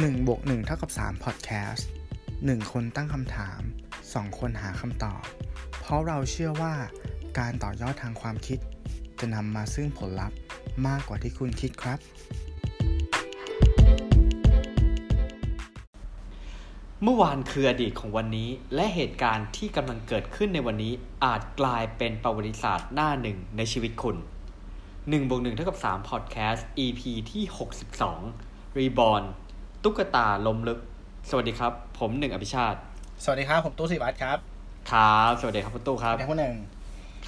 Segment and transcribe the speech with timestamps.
[0.00, 1.82] 1บวก1เท่ากับ3 Podcast
[2.26, 3.60] 1 คนตั้งคำถาม
[4.00, 5.22] 2 คนหาคำตอบ
[5.80, 6.74] เพราะเราเชื่อว่า
[7.38, 8.58] การต่อยอดทางความคิด
[9.20, 10.38] จะนำมาซึ่งผลลัพธ์
[10.86, 11.98] มากกว่าที่คุณคิดครับ
[17.02, 20.92] เมื่อวานคืออดีตของวันนี้ และเหตุการณ์ที่กำลังเกิดขึ้นในวันนี้
[21.24, 24.16] อาจกลายเป็นประวัติศาสตร์หน้าหนึ่งในชีวิตคุณ
[24.72, 27.00] 1บวก1เท่ากับ3 Podcast EP
[27.30, 27.44] ที่
[28.10, 29.24] 62 Reborn
[29.84, 30.78] ตุ๊กตาล้มลึก
[31.30, 32.78] สวัสดีครับ ผมหนึ่งอภิชาติ
[33.24, 34.38] สวัสดีครับ ผมตู้สิวัตรครับ
[34.92, 36.54] ครับ สวัสดีครับคุณตู้ครับเป็นผู้หนึ่ง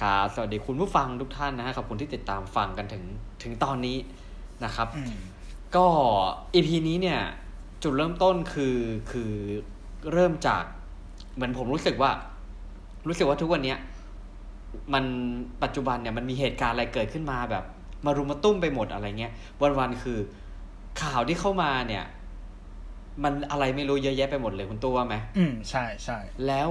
[0.01, 3.03] ครับ สวัสดีคุณผู้ฟังทุกท่านนะฮะขอบคุณที่ติดตามฟังกันถึง
[3.43, 3.97] ถึงตอนนี้
[4.65, 5.13] นะครับอืม
[5.75, 5.85] ก็
[6.53, 7.19] EP นี้เนี่ย
[7.83, 8.77] จุดเริ่มต้นคือ
[9.11, 9.31] คือ
[10.13, 10.63] เริ่มจาก
[11.35, 12.11] เหมือนผมรู้สึกว่า
[13.07, 13.77] รู้สึกว่าทุกวันเนี้ย
[14.93, 15.05] มัน
[15.63, 17.63] ปัจจุบันเนี่ยมันมีเหตุการณ์อะไรเกิดขึ้นมาแบบ
[18.05, 19.31] มารุมมาตุ้มไปหมดอะไรเงี้ย
[19.79, 20.17] วันๆคือ
[21.01, 22.05] ข่าวที่เข้ามาเนี่ย
[23.23, 26.69] มันอะไรไม่รู้เยอะแยะไปหมดเลยคุณตัวว่าไหมอืมใช่ใช่แล้ว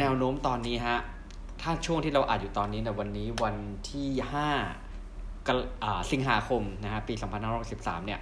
[0.00, 0.98] แนวโน้มตอนนี้ฮะ
[1.62, 3.56] ถ้าช่วงที่เราอ่านอยู่ตอนนี้นะวันนี้วัน
[3.90, 4.48] ที่ห้า
[5.46, 5.52] กร
[5.82, 7.14] อ่าสิงหาคมนะฮะปี
[7.60, 8.20] 2563เนี่ย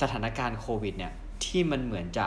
[0.00, 1.12] สถานการณ์โควิด เนี่ย
[1.44, 2.26] ที่มันเหมือนจะ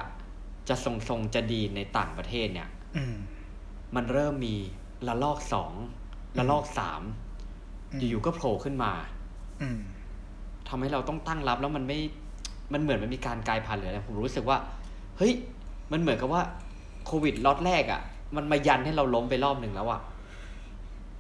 [0.70, 3.16] จะทรงๆจะดีในต่างประเทศเนี่ยอืม
[3.96, 4.56] มันเริ่มมี
[5.08, 5.74] ระลอกสอง
[6.40, 7.02] ระลอกสาม
[7.92, 8.92] อืมอยู่ๆก็โผล่ขึ้นมา
[9.62, 9.80] อืม
[10.68, 12.00] ทำให้เราต้องตั้งรับแล้วมันไม่
[12.74, 14.58] มันเหมือนมันมีการกลายพันธุ์หรืออะไรผมรู้สึกว่า
[15.18, 15.34] เฮ้ย
[15.92, 16.42] มันเหมือนกับว่า
[17.06, 18.02] โควิดล็อตแรกอะ่ะ
[18.36, 20.02] มันมายันให้เราล้มไปรอบหนึ่งแล้วอะ่ะ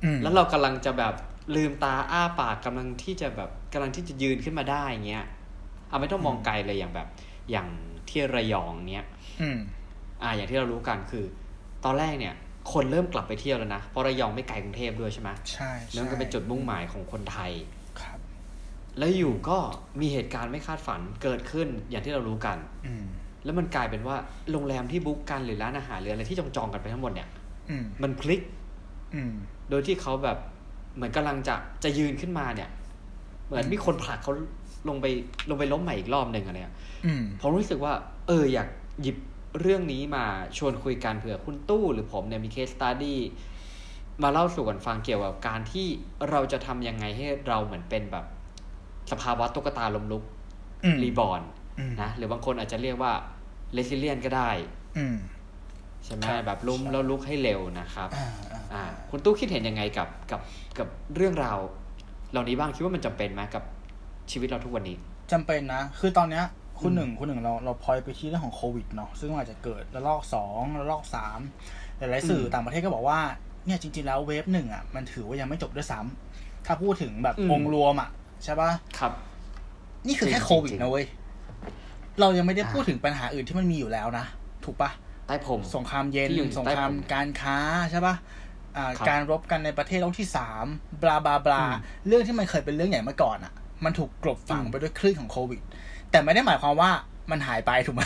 [0.03, 1.13] อืมแล้วเรากำลังจะแบบ
[1.55, 5.25] ลืมตาอ้าปากกำลังที่จะแบบกำลังที่จะยืนขึ้นมาได้เงี้ย
[5.89, 7.07] เอาไม่ต้องมองไกลเลยอย่างแบบ
[7.51, 7.67] อย่าง
[8.09, 9.05] ที่ระยองเนี้ย
[9.41, 9.57] อืม
[10.23, 11.25] อ่า อย่างที่เรารู้กันคือ
[11.85, 12.35] ตอนแรกเนี่ย
[12.73, 17.80] คนเริ่มกลับไปเที่ยวแล้วนะเพราะระยองไม่ไกลกรุงเทพด้วยใช่ไหมใช่แล้วมันก็เป็นจุดมุ่งหมายของคนไทยครับ
[18.97, 19.57] แล้วอยู่ก็
[20.01, 23.05] มีเหตุการณ์ไม่คาดฝันเกิดขึ้นอย่างที่เรารู้กันอืม
[23.43, 24.15] แล้วมันกลายเป็นว่า
[24.51, 27.27] โรงแรมที่บุ๊กกันหรือร้านอาหารหรืออะไรที่จองจองๆกันไปทั้งหมดเนี่ย
[27.69, 28.41] อืมมันพลิก
[29.15, 29.33] อืม
[29.69, 30.37] โดยที่เขาแบบ
[30.95, 32.69] เหมือนกำลังจะจะยืนขึ้นมาเนี่ย
[33.45, 34.33] เหมือนมีคนผลักเขา
[34.89, 35.05] ลงไป
[35.49, 37.93] ลงไปล้มใหม่อีกรอบหนึ่งอะไรเนี่ยอืมผมรู้สึกว่า
[38.27, 38.67] เอออยาก
[39.01, 39.17] หยิบ
[39.61, 40.25] เรื่องนี้มา
[40.57, 43.19] ชวนคุยกันเผื่อคุณตู้หรือผมเนี่ยมี case study
[44.23, 45.87] มาเล่าสู่กันฟังเกี่ยวกับการที่
[46.29, 48.25] เราจะทำยังไงให้เราเหมือนเป็นแบบ
[49.11, 50.23] สภาวะตุ๊กตาล้มลุก
[50.83, 51.41] อืม reborn
[51.79, 53.11] อืมนะหรือบางคนอาจจะเรียกว่า
[53.73, 54.49] resilient ก็ได้
[54.97, 55.17] อืม
[56.05, 60.41] ใช่ไหมครับแบบล้มใช่แล้วลุกให้เร็วนะครับอ่าอ่าอ่าคุณตู้คิดเห็นยังไงกับกับ
[60.77, 61.59] กับเรื่องราว
[62.31, 63.63] เหล่านี้บ้างคิดว่ามันจำเป็นไหมกับ
[64.31, 64.97] ชีวิตเราทุกวันนี้
[65.31, 66.45] จำเป็นนะ คือตอนเนี้ย
[66.81, 71.39] คุณอืมหนึ่งคุณหนึ่งเราเราพลอยไปที่เรื่องของโควิดเนาะซึ่งมันอาจจะเกิดระลอกสองระลอกสาม
[71.97, 73.19] หลายๆสื่อต่างประเทศก็บอกว่า
[73.65, 78.09] เนี่ยจริง ๆ แล้วเวฟหนึ่งอะมันถือว่ายังไม่จบด้วยซ้ำถ้าพูดถึงแบบองค์รวมอะ
[78.43, 79.11] ใช่ปะครับ
[80.07, 81.05] นี่คือแค่จริงๆโควิดนะเว้ย
[82.19, 84.25] เรายังไม่ได้อ่าพูดถึงปัญหาอื่นที่มันมีอยู่แล้วนะ
[84.65, 84.91] ถูกปะ
[85.27, 87.57] ใต้ผมสงครามเย็นที่อยู่สงใต้ครามผมการค้า
[87.91, 88.15] ใช่ปะ
[88.77, 90.65] อ่าครับการรบกันในประเทศโลกที่สาม
[91.01, 93.53] บลาบลาบลาอืมเรื่องที่มันเคยเป็นเรื่องใหญ่เมื่อก่อนอะ
[93.85, 95.61] มันถูกกลบฝังอืมไปด้วยคลื่นของโควิด
[96.11, 96.91] แต่ไม่ได้หมายความว่า
[97.31, 98.03] มันหายไปถูกไหม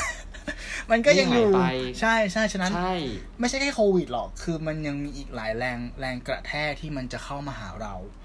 [0.91, 2.93] มันก็ยังอยู่ไม่หายไปใช่ใช่ฉะนั้นใช่
[3.39, 8.24] ไม่ใช่แค่โควิดหรอก คือมันยังมีอีกหลายแรงแรงกระแทกที่มันจะเข้ามาหาเราอื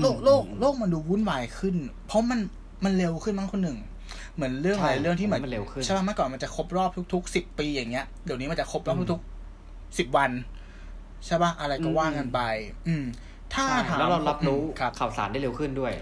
[0.00, 1.74] โลกโลกโลกมันดูวุ่นวายขึ้น
[2.06, 2.40] เพราะมัน
[2.84, 3.78] มันเร็วขึ้นมั้งคนหนึ่ง
[4.34, 10.30] เหมือนเรื่องอะไรใช่เรื่องที่เหมือนมันเร็วขึ้นใช่ป่ะเมื่อก่อนมันจะครบรอบทุกๆสิบปีอย่างเงี้ยเดี๋ยวนี้มันจะครบรอบอืมทุกๆสิบวัน
[11.26, 12.40] ใช่ป่ะอะไรก็อืมว่ากันไป
[12.88, 13.04] อืม
[13.54, 15.92] ถ้าใช่ถามแล้วเรารับรู้อืมครับข่าวสารได้เร็วขึ้นด้วย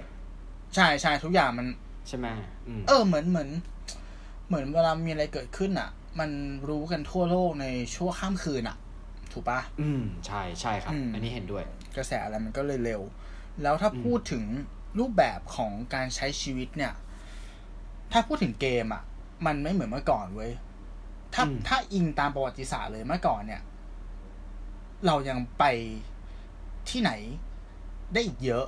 [0.75, 1.67] ใช่ใช่ทุกอย่างมัน
[2.09, 2.27] ใช่ไหม
[2.67, 3.49] อืมเออเหมือนเหมือน
[4.49, 5.89] เหมือนเวลามีอะไรเกิดขึ้นอะ
[6.21, 6.31] มัน
[6.69, 8.77] รู้กันทั่วโลกในชั่วข้ามคืนอะ
[9.33, 11.65] ถูกปะอืม ใช่ใช่ครับอืมอันนี้เห็นด้วย
[11.97, 13.01] กระแสอะไรมันก็เลยเร็ว
[13.63, 14.45] แล้วถ้าอืมพูดถึง
[14.99, 16.93] รูปแบบของการใช้ชีวิตเนี่ย
[18.13, 19.03] ถ้าพูดถึงเกมอะ
[19.47, 20.53] มันไม่เหมือนเมื่อก่อนเว้ย
[21.35, 23.63] ถ้าถ้าอิงตามประวัติศาสตร์เลยเมื่อก่อนเนี่ย
[25.07, 25.65] เรายังไป
[26.89, 27.13] ที่ไหน
[28.13, 28.67] ได้อีกเยอะ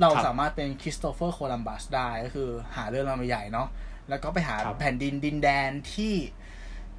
[0.00, 3.68] เราสามารถเป็นคริสโตเฟอร์โคลัมบัสได้ก็คือ หาเรื่องราวใหญ่เนาะ
[4.08, 6.14] แล้วก็ไปหาครับแผ่นดินดินแดนที่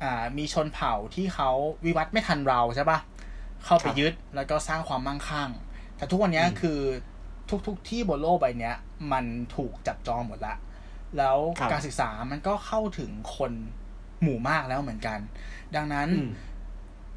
[0.03, 1.49] อ่ามีชนเผ่าที่เขา
[1.85, 2.99] วิวัฒน์ไม่ทันเราใช่ปะ
[3.65, 5.49] เข้าไปยึดแล้วก็สร้างความมั่งคั่ง
[5.97, 6.79] แต่ทุกวันเนี้ยอืมคือ
[7.67, 8.75] ทุกๆที่บนโลกใบเนี้ย
[9.11, 10.55] มันถูกจับจองหมดละ
[11.17, 13.51] แล้วครับการศึกษามันก็เข้าถึงคน
[14.21, 15.19] หมู่มากแล้วเหมือนกัน
[15.75, 16.29] ดังนั้นอืม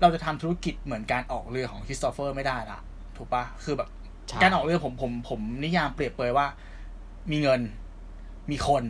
[0.00, 2.79] เราจะทำธุรกิจเหมือนการออกเรือของคริสโตเฟอร์ไม่ได้ละ
[3.17, 3.88] ถูกปะคือแบบ
[4.29, 6.47] ใช่การออกเรือผมผมผมนิยามเปรียบเปรยว่า
[7.31, 7.61] มีเงิน
[8.50, 8.85] มีคน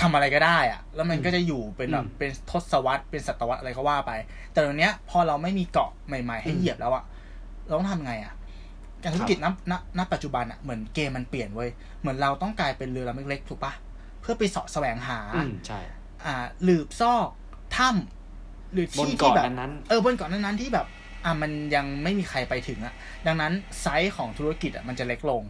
[0.00, 4.12] ทำอะไรก็ได้อะแล้วมันก็จะอยู่เป็นแบบอืมเป็นทศวรรษเป็นศตวรรษอะไรก็ว่าไป
[4.52, 7.04] แต่ตอนเนี้ย พอเราไม่มีเกาะใหม่ ๆ ให้อืมเหยียบแล้วอะ
[7.66, 8.34] เราต้องทำไงอะ
[9.02, 11.70] การธุรกิจณณณปัจจุบันอะเหมือนเกมมันเปลี่ยนเว้ย
[12.00, 13.72] เหมือนเราต้องกลายเป็นเรือลำเล็กๆถูกปะ
[14.20, 15.80] เพื่อไปเสาะแสวงหาอืมใช่
[16.26, 17.28] อ่าหลืบซอก
[17.76, 20.86] ถ้ำหรือบนที่ที่เกาะแบบนั้นเออบนเกาะนั้นๆที่แบบ
[21.24, 22.94] อะมันยังไม่มีใครไปถึงอะ
[23.26, 23.52] ดังนั้น
[23.82, 25.42] ไซส์ของธุรกิจอะมันจะเล็กลง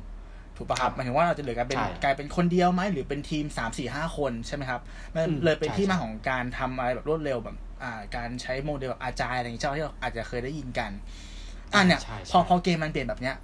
[0.56, 4.80] ถูกปะครับหมายถึงว่าเราจะเหลือกลายเป็นใช่กลายเป็นคนเดียวไหมหรือเป็นทีมสามสี่ห้าคนใช่ไหมครับ
[5.14, 10.90] มันอืมเลยเป็นใช่ที่มาใช่ของการทำอะไรแบบรวดเร็วแบบอ่าการใช้โมเดลอาจายอะไรอย่างเงี้ยที่เราอาจจะเคยได้ยินกัน
[11.74, 13.36] อะเนี่ยใช่ใช่พอพอเกมมันเปลี่ยนแบบเนี้ย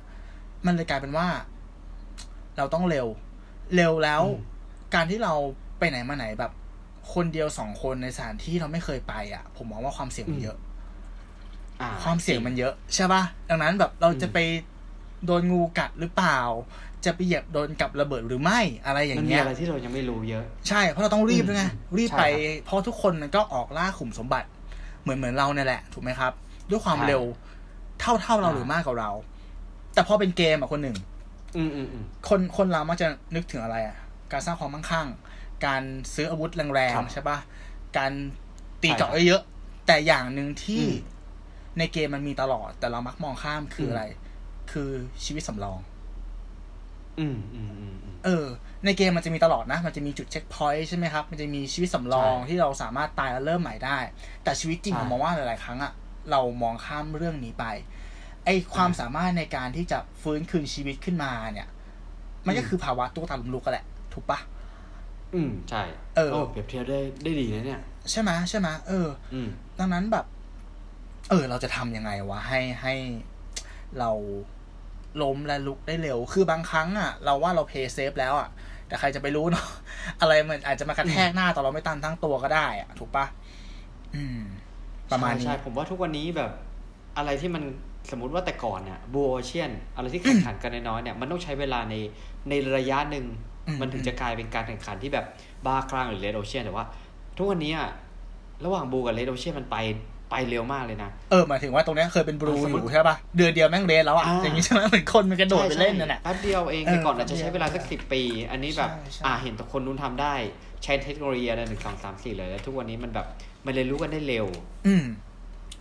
[0.67, 1.27] มันเลยกลายเป็นว่า
[2.57, 3.07] เราต้องเร็ว
[3.77, 4.23] เร็วแล้ว
[4.95, 5.35] การที่เรา
[5.79, 6.53] ไปไหนมาไหนแบบ
[7.15, 10.59] คนเดียวสองคนในสถานที่เราไม่เคยไป อะ ผมมองว่าความเสี่ยงมันเยอะ
[11.81, 14.39] อ่ความเสี่ยงมันเยอะใช่ป่ะดังนั้นแบบเราจะอืมไป
[15.27, 16.39] โดนงูกัดหรือเปล่า
[17.05, 21.65] จะไปเหยียบโดนกับระเบิดหรือไม่อะไรอย่ามันงมีเงี้ยอะไรที่เรายังไม่รู้เยอะ ใช่เพราะเราต้องรีบด้วยไง
[21.99, 24.49] รีบใช่ไปครับเพราะทุกคนมันก็ออกล่าขุมสมบัติ
[25.03, 26.33] เหมือนเหมือนเราเนี่ยแหละ ถูกไหมครับ
[26.71, 27.23] ด้วยความใช่เร็ว
[28.03, 29.11] เท่าเท่าเราอ่าหรือมากกว่าเรา
[29.95, 30.97] แต่พอเป็นเกมอะคนหนึ่ง
[31.57, 33.97] อืมอืมอืมคนคนเรามักจะนึกถึงอะไรอะ
[34.33, 35.09] การสร้างความมั่งคั่ง
[35.67, 35.83] การ
[36.15, 37.39] ซื้ออาวุธแรงครับๆใช่ปะ
[37.97, 38.13] การ
[38.83, 40.97] ตีใช่เจาะครับเยอะๆแต่อย่างหนึ่งที่อืม
[41.79, 44.05] ในเกมมันมีตลอด แต่เรามักมองข้ามคือมอะไร
[44.73, 44.91] คือ
[45.25, 45.79] ชีวิตสำรอง
[47.21, 48.47] อืมอืมอืมอืมเออ
[48.85, 53.99] ในเกมมันจะมีตลอดนะ มันจะมีจุดเช็คพอยต์ใช่ไหมครับ มันจะมีชีวิตสำรองใช่ที่เราสามารถตายแล้วเริ่มใหม่ได้
[54.45, 55.93] แต่ชีวิตจริงใช่ผมมองว่าหลายๆครั้งอะ
[56.31, 57.65] เรามองข้ามเรื่องนี้ไป
[58.45, 61.69] ไอความสามารถในการที่จะฟื้นคืนชีวิตขึ้นมาเนี่ย
[62.47, 64.39] มันก็คือภาวะตุ๊กตาลุมลุกกันแหละ ถูกปะ
[65.35, 65.83] อืมใช่
[66.17, 67.81] เออโเปรียบเทียบได้ได้ดีนะเนี่ย
[68.11, 69.49] ใช่ไหมใช่ไหมเออ อืม
[69.79, 70.27] ดังนั้นแบบ
[71.31, 72.95] เออ เราจะทำยังไงวะให้ให้
[73.99, 74.11] เรา
[75.23, 78.49] ล้มและลุกได้เร็ว คือบางครั้งอะ เราว่าเราเพย์เซฟแล้วอะ
[78.87, 79.67] แต่ใครจะไปรู้เนาะ
[80.21, 83.27] อะไรมันอาจจะมากระแทกหน้าตอนเราไม่ตันทั้งตัวก็ได้อะ ถูกปะ
[84.15, 84.43] อืม
[85.13, 86.51] ประมาณนี้ใช่ใช่ผมว่าทุกวันนี้แบบ
[87.17, 87.63] อะไรที่มัน
[88.11, 91.95] สมมติว่าแต่ก่อนเนี่ยบูโอเชียนอะไรที่แข่งขันกันน้อยๆเนี่ยมันต้องใช้เวลาใน
[92.49, 93.27] ในระยะหนึ่ง
[93.67, 95.27] อืมมันถึงจะกลายเป็นการแข่งขันที่แบบ
[95.67, 96.87] บ้าคลั่งหรือ red ocean แต่ว่า
[97.37, 97.89] ทุกวันนี้อะ
[98.65, 99.77] ระหว่าง blue กับ red ocean มันไป
[100.33, 110.35] ไปเร็วมากเลยนะ เออหมายถึงว่าตรงเนี้ยเคยเป็น blue สมอมุติอยู่ใช่ปะเดือนเดียวแม่ง red แล้วอะอ่าอย่างนี้ใช่ไหมเหมือนคนมันกระโดดไปเล่นนั่นแหละแป๊บเดียวเองเออแต่ก่อนอาจจะใช้เวลาสักแป๊บเดีสิยวปี อันนี้แบบใช่ใช่อ่าเห็นแต่คนนู้นทำได้
[110.85, 113.27] ใช้เทคโนโลยีอะไรหนึ่งสองสามสี่เลยแล้วทุกวันนี้มันแบบ
[113.67, 114.47] มันเรียนรู้กันได้เร็ว
[114.87, 115.05] อืม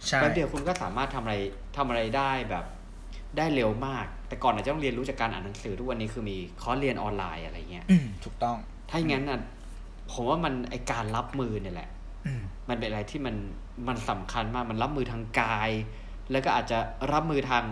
[0.07, 1.35] ใช่แป๊บเดียวคุณก็สามารถทำอะไร
[1.77, 2.65] ทำอะไรได้แบบ
[3.37, 8.57] ได้เร็วมาก แต่ก่อนอาจจะต้องเรียนรู้จากการอ่านหนังสือทุกวันนี้คือมีคอร์สเรียนออนไลน์อะไรเงี้ยอืมถูกต้อง
[8.89, 9.39] ถ้าอย่างนั้นน่ะ
[10.11, 12.00] ผมว่ามันไอการรับมือเนี่ยแหละอื
[12.39, 13.35] มมันเป็นอะไรที่มัน
[13.87, 15.69] มันสำคัญมากมันรับมือทางกาย
[16.31, 16.77] แล้วก็อาจจะ
[17.13, 17.63] รับมือทาง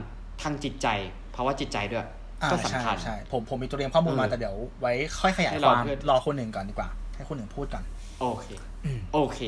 [0.41, 0.87] ทางจิตใจ
[1.35, 2.05] ภาวะจิตใจด้วย
[2.41, 7.83] อ่าก็ใช่สำคัญใช่ผมผมมีตัวเรียงข้อมูลมาเออแต่เดี๋ยวไว้ค่อยขยายให้คเราวามเพื่อนรอคนหนึ่งก่อนดีกว่า ให้คนหนึ่งพูดก่อน
[8.19, 8.47] โอเค
[8.85, 9.39] อืมโอเค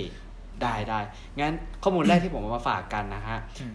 [0.62, 1.00] ได้ได้
[1.40, 3.74] งั้นข้อมูลแรกที่ผมเอามาฝากกันนะฮะอืม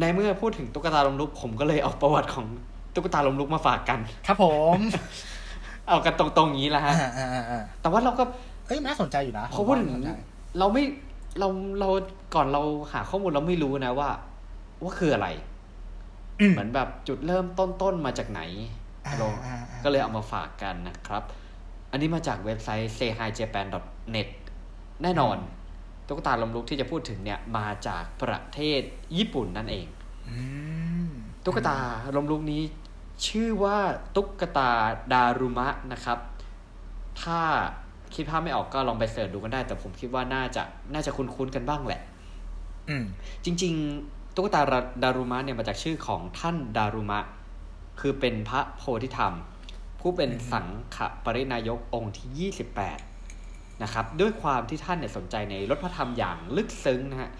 [0.00, 2.46] ในเมื่อพูดถึงตุ๊กตาลมลุกผมก็เลยเอาประวัติของ
[2.94, 4.44] ตุ๊กตาลมลุกมาฝากกัน ครับผ
[4.76, 4.78] ม
[5.88, 8.24] เอากันตรงๆอย่างนี้แหละอ่าฮะอ่าอ่าอ่าแต่ว่าเราก็
[8.66, 10.10] เอ้ยน่าสนใจอยู่นะพอพูดถึงน่าสนใจ
[10.58, 10.84] เราไม่
[11.38, 11.48] เรา
[11.80, 11.88] เรา
[12.34, 12.62] ก่อนเรา
[12.92, 14.10] หาข้อมูลเราไม่รู้นะว่า
[14.82, 15.28] ว่าคืออะไร
[16.40, 18.40] อืมเหมือนแบบจุดเริ่มต้นต้นมาจากไหน
[19.06, 21.22] อ่าเราอ่าอ่าก็เลยเอามาฝากกันนะครับ
[21.90, 24.28] อันนี้มาจากเว็บไซต์ sayhijapan.net
[25.02, 25.36] แน่นอน
[26.06, 28.80] ตุ๊กตาลมลุกที่จะพูดถึงเนี่ย มาจากประเทศ
[29.16, 29.86] ญี่ปุ่นนั่นเอง
[30.28, 30.36] อื
[31.06, 31.10] ม
[31.44, 31.76] ตุ๊กตา
[32.16, 32.62] ลมลุกนี้
[33.26, 33.78] ชื่อว่า
[34.16, 34.70] ตุ๊กตา
[35.12, 36.18] ดารุมะนะครับ
[37.22, 37.40] ถ้า
[38.14, 40.62] คิดภาพไม่ออกก็ลองไปเสิร์ชดูกันได้ แต่ผมคิดว่าน่าจะ
[40.94, 42.00] น่าจะคุ้นๆกันบ้างแหละ
[42.88, 43.04] อืม
[43.44, 44.60] จริง ๆ ตุ๊กตา
[45.02, 47.20] ดารุมะเนี่ยมาจากชื่อของท่านดารุมะ
[48.00, 49.34] คือเป็นพระโพธิธรรม
[50.00, 52.52] ผู้เป็นสังฆปรินายกองค์ที่
[53.32, 57.30] 28 นะครับ ด้วยความที่ท่านเนี่ยสนใจในรถพระธรรมอย่างลึกซึ้งนะฮะ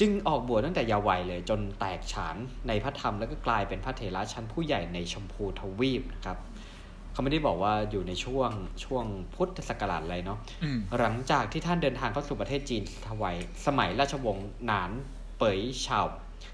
[0.00, 2.36] จึงออกบวชตั้งแต่เยาว์วัยเลย จนแตกฉาน
[2.68, 6.38] ในพระธรรมแล้วก็กลายเป็นพระเถระชั้นผู้ใหญ่ในชมพูทวีปนะครับ
[7.16, 8.50] เขาไม่ได้บอกว่าอยู่ในช่วง
[8.84, 9.04] ช่วง
[9.34, 14.90] พุทธศักราชอะไรเนาะอืมหลังจากที่ท่านเดินทางเข้าสู่ประเทศจีนถวายสมัยราชวงศ์หนาน
[15.38, 16.00] เป๋ยเฉา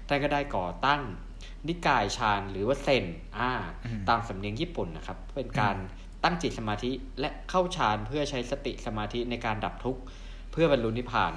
[0.07, 1.01] ท่านก็ได้ก่อตั้ง
[1.67, 3.05] นิกายฌานหรือว่าเซน
[3.37, 3.51] อ่า
[3.85, 5.75] อืมตามสำเนียงญี่ปุ่นนะครับ เป็นการ
[6.23, 10.01] ตั้งจิตสมาธิและเข้าฌานเพื่อใช้สติสมาธิในการดับทุกข์
[10.51, 11.33] เพื่อบรรลุนิพพาน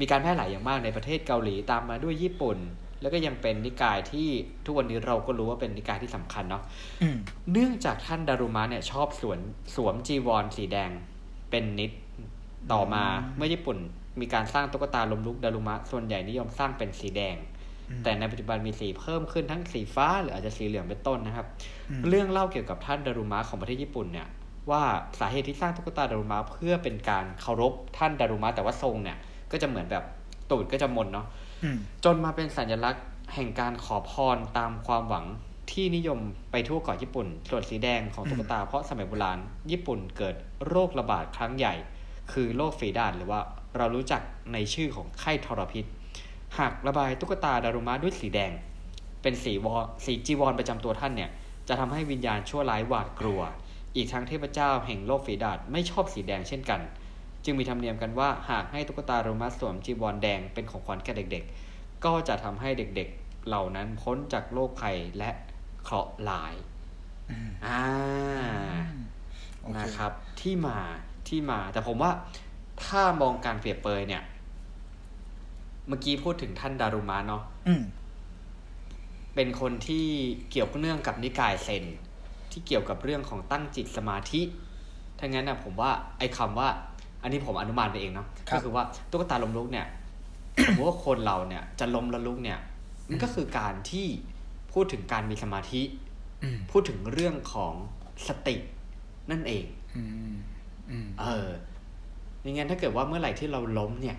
[0.00, 2.58] มีการแพร่หลายอย่างมากในประเทศเกาหลีตามมาด้วยญี่ปุ่น
[3.04, 4.28] แล้วก็ยังเป็นนิกายที่
[4.64, 6.62] ทุกวันนี้เราก็รู้ว่าเป็นนิกายที่สำคัญเนาะ
[7.02, 7.16] อืม
[7.52, 9.38] เนื่องจากท่านดารุมะเนี่ยชอบสวม
[9.74, 10.90] สวมจีวรสีแดง
[11.50, 11.90] เป็นนิด
[12.72, 13.78] ต่อมาอืมเมื่อญี่ปุ่น
[14.20, 17.36] มีการสร้างตุ๊กตาลมลุกดารุมะ ส่วนใหญ่นิยมสร้างเป็นสีแดง
[17.90, 21.46] อืมแต่ในปัจจุบันมีสีเพิ่มขึ้นทั้งสีฟ้า หรืออาจจะสีเหลืองเป็นต้นนะครับ
[21.90, 24.28] อืมเรื่องเล่าเกี่ยวกับท่านดารุมะของประเทศญี่ปุ่นเนี่ย
[24.70, 24.82] ว่า
[25.20, 29.18] สาเหตุที่สร้างตุ๊กตาดารุมะเพื่อเป็นการเคารพท่านดารุมะแต่ว่าทรงเนี่ย
[29.52, 30.04] ก็จะเหมือนแบบ
[30.50, 31.43] ตูดก็จะมนเนาะอืม
[32.04, 33.04] จนมาเป็นสัญลักษณ์
[33.34, 35.26] แห่งการขอพรตามความหวัง
[35.72, 36.18] ที่นิยม
[36.50, 39.38] ไปทั่วเกาะญี่ปุ่น ส่วนสีแดงของตุ๊กตาเพราะสมัยโบราณ
[39.70, 40.34] ญี่ปุ่นเกิด
[40.68, 41.74] โรคระบาดครั้งใหญ่
[42.32, 43.40] คือโรคฝีดาษหรือว่า
[43.76, 45.84] เรารู้จักในชื่อของไข้ทรพิษ
[46.58, 48.52] หากระบายตุ๊กตาดารุมะด้วยสีแดง
[49.22, 51.30] เป็นสีวอสีจีวรประจำตัวท่านเนี่ย
[51.68, 53.40] จะทำให้วิญญาณชั่วร้ายหวาดกลัว
[53.96, 56.80] อีกทั้งเทพเจ้าแห่งโลกฝีดาษไม่ชอบสีแดงเช่นกัน
[57.44, 65.30] จึงมีธรรมเนียมกันว่าหากให้ตุ๊กตาดารุมะสวมจีวรแดงเป็นของขวัญแก่เด็กๆ ก็จะทำให้เด็กๆเหล่านั้นพ้นจากโรคภัยและ
[65.82, 66.54] เคราะห์ร้าย
[67.30, 67.82] อืมอ่า
[69.62, 70.78] โอเคนะครับ ที่มา
[71.28, 72.10] ที่มา แต่ผมว่า
[72.84, 74.22] ถ้ามองการเปรียบเปรยเนี่ย
[75.88, 77.82] เมื่อกี้พูดถึงท่านดารุมะเนาะอืม
[79.34, 80.06] เป็นคนที่
[80.50, 81.84] เกี่ยวเนื่องกับนิกายเซน
[82.50, 84.42] ที่เกี่ยวกับเรื่องของตั้งจิตสมาธิ
[85.18, 86.68] ถ้างั้นนะผมว่าไอ้คำว่า
[87.24, 89.86] อันนี้ผมอนุมานไปเองเนาะครับก็คือว่าตุ๊กตาล้มลุกเนี่ย
[90.66, 92.58] สมมติว่าคนเราเนี่ยจะล้มและลุกเนี่ย
[93.08, 94.06] มันก็คือการที่
[94.72, 95.82] พูดถึงการมีสมาธิ
[96.42, 97.74] อืมพูดถึงเรื่องของ
[98.28, 98.56] สติ
[99.30, 99.64] นั่นเอง
[99.96, 100.02] อื
[100.32, 100.34] ม
[100.90, 101.48] อืมเออ
[102.44, 104.16] ยังงั้นถ้าเกิดว่าเมื่อไหร่ที่เราล้มเนี่ย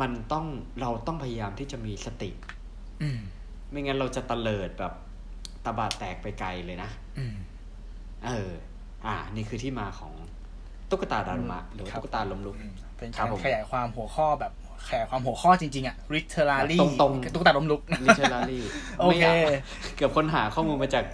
[0.00, 0.46] มันต้อง
[0.80, 2.30] เราต้องพยายามที่จะมีสติ
[3.02, 3.20] อืม
[3.70, 4.92] ไม่งั้นเราจะตะเลิดแบบ
[5.64, 7.34] ตาบาดแตกไปไกลเลยนะอืม
[8.26, 8.50] เออ
[9.06, 10.12] อ่า นี่คือที่มาของ
[10.94, 14.52] ตุ๊กตาดารุมะหรือว่าครับตุ๊กตาล้มลุกอืมเป็นครักาบรผมขยายความหัวข้อแบบ
[14.88, 18.62] ขยายความหัวข้อจริง ๆ อะ literally แบบตรงๆตุ๊กตาล้มลุกลิเชอรารี่
[18.98, 19.24] โอเค
[19.96, 21.04] เกือบค้นหาข้อมูลมาจาก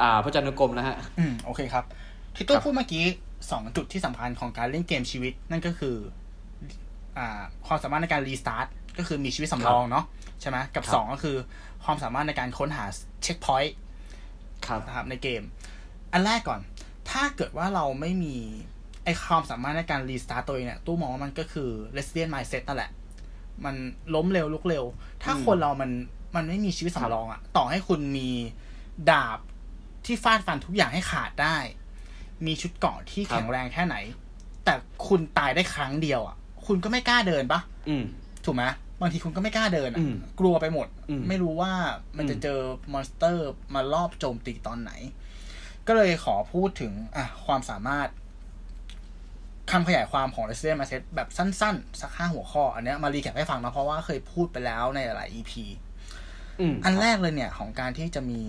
[0.00, 1.84] อ่าพจนานุกรมนะฮะอืมโอเคครับ
[2.36, 3.04] ที่ตู้ครับพูดเมื่อกี้
[3.50, 5.96] สองจุดที่สำคัญของการเล่นเกมชีวิตนั่นก็คือ
[7.18, 8.66] อ่าความสามารถในการ restart
[8.98, 10.04] ก็คือมีชีวิตสำรองเนาะ
[10.40, 11.36] ใช่ไหมกับครับสองก็คือ
[11.84, 12.84] ความสามารถในการค้นหา
[13.22, 13.76] checkpoint
[14.66, 15.42] ครับนะครับในเกม
[16.12, 16.60] อันแรกก่อน
[17.10, 18.36] ถ้าเกิดว่าเราไม่มี
[19.06, 22.90] ไอความสามารถในการ restart ตัวเองเนี่ยตู้มองว่ามันก็คือ resilient mindset นั่นแหละ
[23.64, 23.74] มัน
[24.14, 24.84] ล้มเร็วลุกเร็ว
[25.22, 25.90] ถ้าอืมคนเรามัน
[26.36, 28.30] มันไม่มีชีวิตสำรองอะต่อให้คุณมี
[29.10, 29.38] ดาบ
[30.06, 31.56] ที่ฟาดฟันทุกอย่างให้ขาดได้
[32.46, 33.96] มีชุดเกราะที่แข็งแรงแค่ไหน
[34.64, 34.74] แต่
[35.06, 36.36] คุณตายได้ครั้งเดียวอะ
[36.66, 38.04] คุณก็ไม่กล้าเดินปะอืม
[38.44, 38.64] ถูกไหม
[39.00, 41.72] บางทีคุณก็ไม่กล้าเดินอะอืมกลัวไปหมดอืมไม่รู้ว่า
[42.16, 42.58] มันจะอืมเจอ
[42.92, 44.92] monster มารอบโจมตีตอนไหน
[45.86, 48.08] ก็เลยขอพูดถึงอะความสามารถ
[49.70, 55.52] คำขยายความของ Resilient Mindset แบบสั้นๆ สักห้าหัวข้อ อันเนี้ยมา recap ให้ฟังนะเพราะว่าเคยพูดไปแล้วในหลาย EP
[56.60, 58.40] อืมอันแรกเลยเนี่ย ของการที่จะมี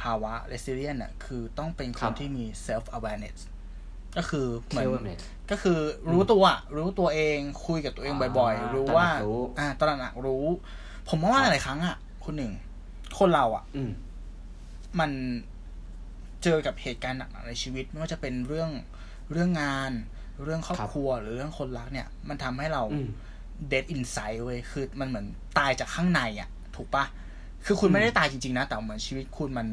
[0.00, 3.38] ภาวะ resilient น่ะคือต้องเป็นคครันบที่มี self awareness
[4.16, 5.78] ก็คือเหมือน Self-awareness ก็คือ
[6.10, 10.46] รู้ตัวอะรู้ตัวเองคุยกับตัวเองบ่อยอ่าๆรู้ว่าตระหนักรู้อ่าตระหนักรู้
[11.08, 12.52] ผมว่าหลายๆครั้งอะคุณหนึ่ง
[13.18, 13.90] คนเราอะอืม
[15.00, 15.10] มัน
[16.42, 18.70] เจอกับเหตุการณ์หนักๆในชีวิตไม่ว่าจะเป็นเรื่อง
[19.32, 19.92] เรื่องงาน
[20.44, 23.08] เรื่องครอบครับครัวหรือเรื่องคนรักเนี่ย มันทำให้เราอืม
[23.72, 25.26] dead inside เว้ยคือมันเหมือน
[25.58, 27.04] ตายจากข้างในอะถูกปะ
[27.64, 29.66] คือคุณอืมไม่ได้ตายจริงๆนะ แต่เหมือนชีวิตคุณมัน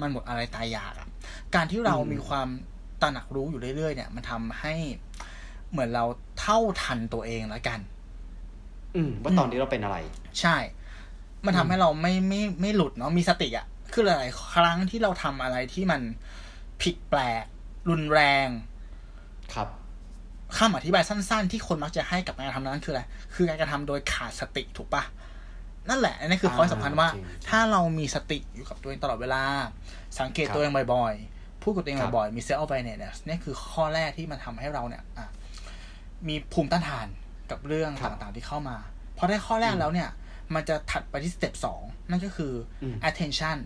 [0.00, 1.08] มันหมดอะไรตายอยากอะ
[1.54, 2.48] การที่เราอืมมีความ
[3.02, 4.74] ตระหนักรู้อยู่เรื่อยๆเนี่ย มันทำให้
[5.70, 6.04] เหมือนเรา
[6.40, 7.80] เท่าทันตัวเองแล้วกัน
[8.96, 9.96] อืมว่าตอนนี้เราเป็นอะไร
[10.40, 10.56] ใช่
[11.44, 16.00] มันทำให้เราไม่ไม่ไม่หลุดเนาะมีสติอะคือหลายๆครั้งที่เราทำอะไรที่มัน
[16.82, 17.44] ผิดแปลก
[17.90, 18.48] รุนแรง
[19.54, 19.68] ครับ
[20.56, 23.02] คำอธิบายสั้นๆ ที่คนมักจะให้กับการกระทำนั้นคืออะไร
[23.34, 25.02] คือการกระทำโดยขาดสติถูกปะ
[25.88, 29.42] นั่นแหละอันนี้คืออ่าข้อสำคัญว่าจริงๆถ้าเรามีสติอยู่กับตัวเองตลอดเวลา
[30.20, 35.26] สังเกตครับตัวเองบ่อยๆ พูดกับตัวเองครับบ่อยๆ มี self awareness เนี่ยคือข้อแรกที่มันทำให้เราเนี่ยอะ
[36.28, 37.06] มีภูมิต้านทาน
[37.50, 38.76] กับเรื่องต่างๆที่เข้ามา
[39.18, 40.08] พอได้ข้อแรกแล้วเนี่ย
[40.54, 42.52] มันจะถัดไปที่สเต็ปสองนั่นก็คือ
[42.82, 43.58] อม attention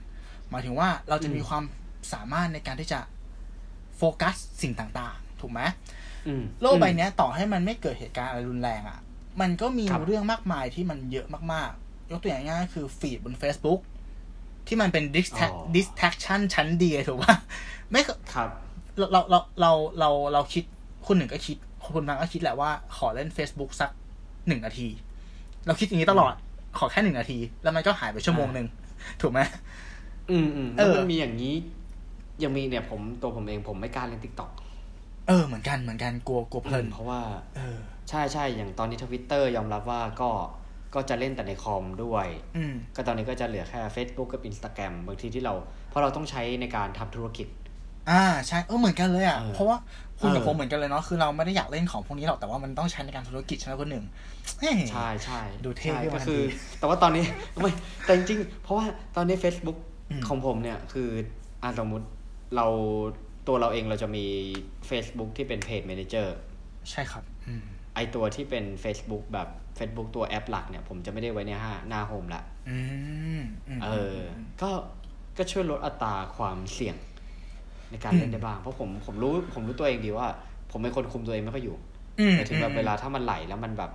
[0.51, 1.65] หมายถึงว่าเราจะมีอืมความ
[2.13, 3.01] สามารถในการที่จะ
[3.97, 6.02] โฟกัสสิ่งต่างๆ ถูกไหมอืม
[6.63, 8.99] โลกใบเนี้ยต่อให้มันไม่เกิดเหตุการณ์อะไรรุนแรงอะ่ะ
[9.41, 13.81] มันก็มีครับเรื่องมากมายที่มันเยอะมากๆ ยกตัวอย่างง่ายๆคือฟีดบน Facebook
[14.67, 17.35] ที่มันเป็น distract อ๋อ distraction ชั้นดีเลยถูกป่ะ
[17.91, 18.49] ไม่เคครับ
[18.99, 20.65] เราเราเราเราเราเราคิด
[21.07, 21.57] คุณหนึ่งก็คิด
[21.95, 23.91] คุณบางก็คิดแหละว่าขอเล่น Facebook สัก
[24.47, 24.89] หนึ่งนาที
[25.67, 26.35] เราคิดอย่างนี้ตลอด
[26.79, 28.67] ขอแค่หนึ่งนาที แล้วมันก็หายไปชั่วโมงหนึ่ง
[29.21, 29.41] ถูกไหม
[30.31, 31.55] อืมอืมเอแล้วอมันมีอย่างนี้
[32.43, 34.51] ยังมีเนี่ยผมตัวผมเองผมไม่กล้าเล่น TikTok
[35.29, 37.21] เออเหมือนกันเหมือนกันกลัวกลัวเพลินเพราะว่า
[37.57, 40.31] เออ ใช่ใช่อย่างตอนนี้ทวิตเตอร์ยอมรับว่าก็
[40.95, 42.27] ก็จะเล่นแต่ในคอมด้วย
[42.57, 45.55] อืมก็ตอนนี้ก็จะเหลือแค่ Facebook กับ Instagram บางทีที่เรา
[45.89, 47.49] เพราะเราต้องใช้ในการทำธุรกิจ
[48.11, 49.77] อ่าใช่เออเหมือนกันเลยอะเออเพราะว่า
[50.21, 54.05] คุณกับเออผมเหมือนกันเลยเนาะคือเราไม่ได้อยากเล่นของพวกนี้หรอกแต่ว่ามันต้องใช้ในการธุรกิจใช่ไหมคนหนึ่ง
[54.59, 57.25] เฮ้ยใช่ใช่ดูเท่ใช่ขึ้นมาก็คือทันทีแต่ว่าตอนนี้
[57.61, 57.71] ไม่
[58.05, 58.85] แต่จริงๆเพราะว่า
[59.17, 59.79] ตอนนี้ Facebook
[60.11, 61.09] อืมของผมเนี่ยคือ
[61.63, 62.07] อ่าสมมุติ
[62.57, 62.67] เรา
[63.47, 64.27] ตัวเราเองเราจะมี
[64.89, 66.29] Facebook ที่เป็นเพจ Manager
[66.91, 72.79] ใช่ครับอืมไอตัวที่เป็น Facebook แบบ Facebook ตัวแอปหลักเนี่ย ผมจะไม่ได้ไว้ในห้าหน้าโฮมละอื
[73.39, 73.43] ม
[73.79, 74.19] มเออ
[74.63, 74.71] ก็
[75.39, 76.97] ก็ช่วยลดอัตราความเสี่ยง
[77.91, 80.29] ในการเล่นได้บ้าง เพราะผมผมรู้ผมรู้ตัวเองดีว่า
[80.71, 81.77] ผมเป็นคนคุมตัวเองไม่ค่อยอยู่
[82.21, 83.91] อืมหมายถึงแบบอืมเวลาถ้ามันไหลแล้วมันแบบ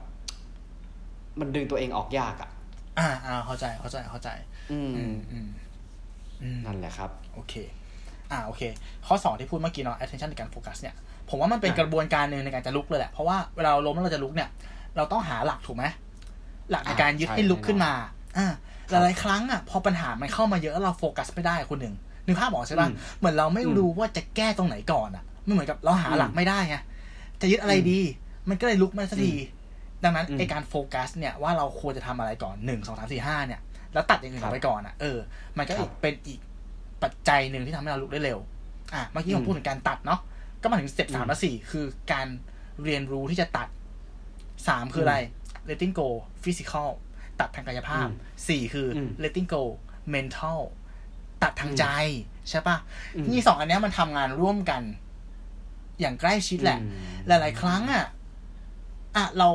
[1.39, 2.50] มันดึงตัวเองออกยากอะ
[3.00, 4.30] อ่าอ่าเข้าใจเข้าใจเข้าใจ
[4.72, 5.48] อืมอืมอืม
[6.42, 7.54] อืมนั่นแหละครับ โอเค
[8.31, 8.62] อ่าโอเค
[9.07, 10.96] ข้อสองที่พูดเมื่อกี้เนาะ attention ในการโฟกัสเนี่ย
[11.29, 14.50] ผมว่ามันเป็นอะกระบวนการหนึ่งในการจะลุกเลยแหละ เพราะว่าเวลาเราล้มแล้วเราจะลุกเนี่ย
[14.96, 15.86] เราต้องหาหลักถูกไหม
[16.72, 17.93] หลักในการยึดใช่ให้ลุกแน่นอนขึ้นมา
[18.38, 18.48] อ่า
[18.89, 26.75] หครับลายๆครั้งอะพอปัญหามันเข้ามาเยอะแล้วเราโฟกัสไม่ได้คนหนึ่งนึกภาพออกใช่ป่ะอืมเหมือนเราไม่อืมรู้ว่าจะแก้ตรงไหนก่อนอะไม่เหมือนกับเราหาหลักอืมไม่ได้ไง
[27.41, 28.00] จะยึดอะไรอืมดี
[28.50, 29.34] มันก็เลยลุกไม่ได้สักที
[30.03, 33.62] ดังนั้นอืมไอการโฟกัสเนี่ยว่าเราควรจะทำอะไรก่อนหนึ่งสองสามสี่ห้าเนี่ย
[33.93, 35.17] แล้วตัดอย่างอื่นออกไปก่อนอะ เออ
[35.57, 36.39] มันก็ครัอีบกเป็นอีก
[37.04, 38.39] ปัจจัยหนึ่งที่ทำให้เราลุกได้เร็ว
[38.94, 40.20] อะเมื่อกี้ผมอืมพูดถึงการตัดเนาะ
[40.62, 42.27] ก็มาถึงสเต็ปอืมสามและสี่คือการ
[42.84, 43.68] เรียนรู้ที่จะตัด
[44.68, 45.18] สามคืออะไร
[45.70, 46.08] letting go
[46.44, 46.89] physical
[47.39, 48.16] ตัดทางกายภาพอืม
[48.48, 49.63] สี่คืออม letting go
[50.13, 50.60] mental
[51.44, 51.86] ตัดทางใจ
[52.50, 52.77] ใช่ปะ
[53.16, 54.82] อืมนี่สองอันเนี้ยมันทำงานร่วมกัน
[56.00, 56.88] อย่างใกล้ชิดแหละอื
[57.36, 58.06] มหลาย ๆ ครั้งอะ
[59.16, 59.48] อะเรา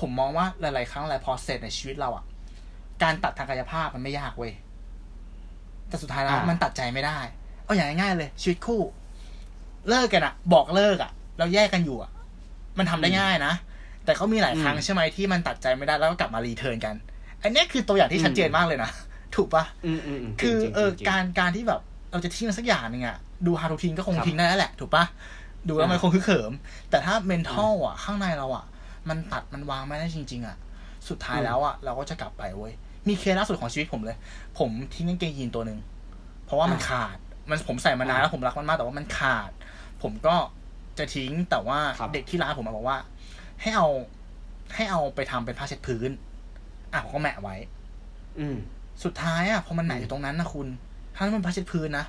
[0.00, 2.24] ผมมองว่าหลาย ๆ ครั้งหลายพอเสร็จในชีวิตเราอะ
[3.02, 4.52] การตัดทางกายภาพมันไม่ยากเว้ย
[5.88, 7.18] แต่สุดท้ายแล้ว อ่ามั มันตัดใจไม่ได้
[7.64, 8.80] เอาอย่างง่ายๆเลย ชีวิตคู่
[9.88, 12.10] เลิกกันอะบอกเลิกอะเราแยกกันอยู่อะ
[12.78, 13.54] มันทำได้ง่ายนะ
[14.04, 16.94] แต่เขามีหลายครั้งอืมใช่ไหมที่มันตัดใจไม่ได้แล้วก็กลับมา return กัน
[17.42, 18.90] อันเนี้ยคือตัวอย่างที่ชัดเจนอืมมากเลยนะ
[19.36, 21.80] ถูกปะ อืมอืมมคือจริงๆเออจงๆ การการที่แบบ
[22.10, 23.16] เราจะทิ้งอะไรสักอย่างหนึ่งอะ
[23.46, 25.04] ดู hard ทิ้งก็คงครับทิ้งได้แล้วแหละ ถูกปะ
[25.68, 26.52] ดูแล้วมันอ่าคงคือเขิม
[26.90, 28.64] แต่ถ้า mental อะข้างในเราอะ
[29.08, 30.56] มันตัดมันวางไม่ได้จริง ๆอะ
[31.08, 32.72] สุดท้ายแล้วอะเราก็จะกลับไปเว้ย
[33.08, 34.16] มีเคสล่าสุดของชีวิตผมเลย
[34.58, 35.78] ผมทิ้งกางเกงยีนตัวหนึ่ง
[36.44, 37.16] เพราะว่ามันอ่าขาด
[37.50, 39.50] มันผมใส่มานานแล้วผมรักมันมากแต่ว่ามันขาด
[40.02, 40.34] ผมก็
[40.98, 42.98] จะทิ้งแต่ว่าครับเด็กที่ร้านผมมาบอกว่า
[43.62, 43.88] ให้เอา
[44.74, 46.10] ให้เอาไปทำเป็นผ้าเช็ดพื้น
[46.92, 47.56] อะผมก็แมะไว้
[48.38, 48.56] อืม
[49.04, 50.66] สุดท้ายอะพอมันหนักอยู่ตรงนั้นนะคุณ
[51.14, 52.06] ถ้ามันผ้าเช็ดพื้นนะ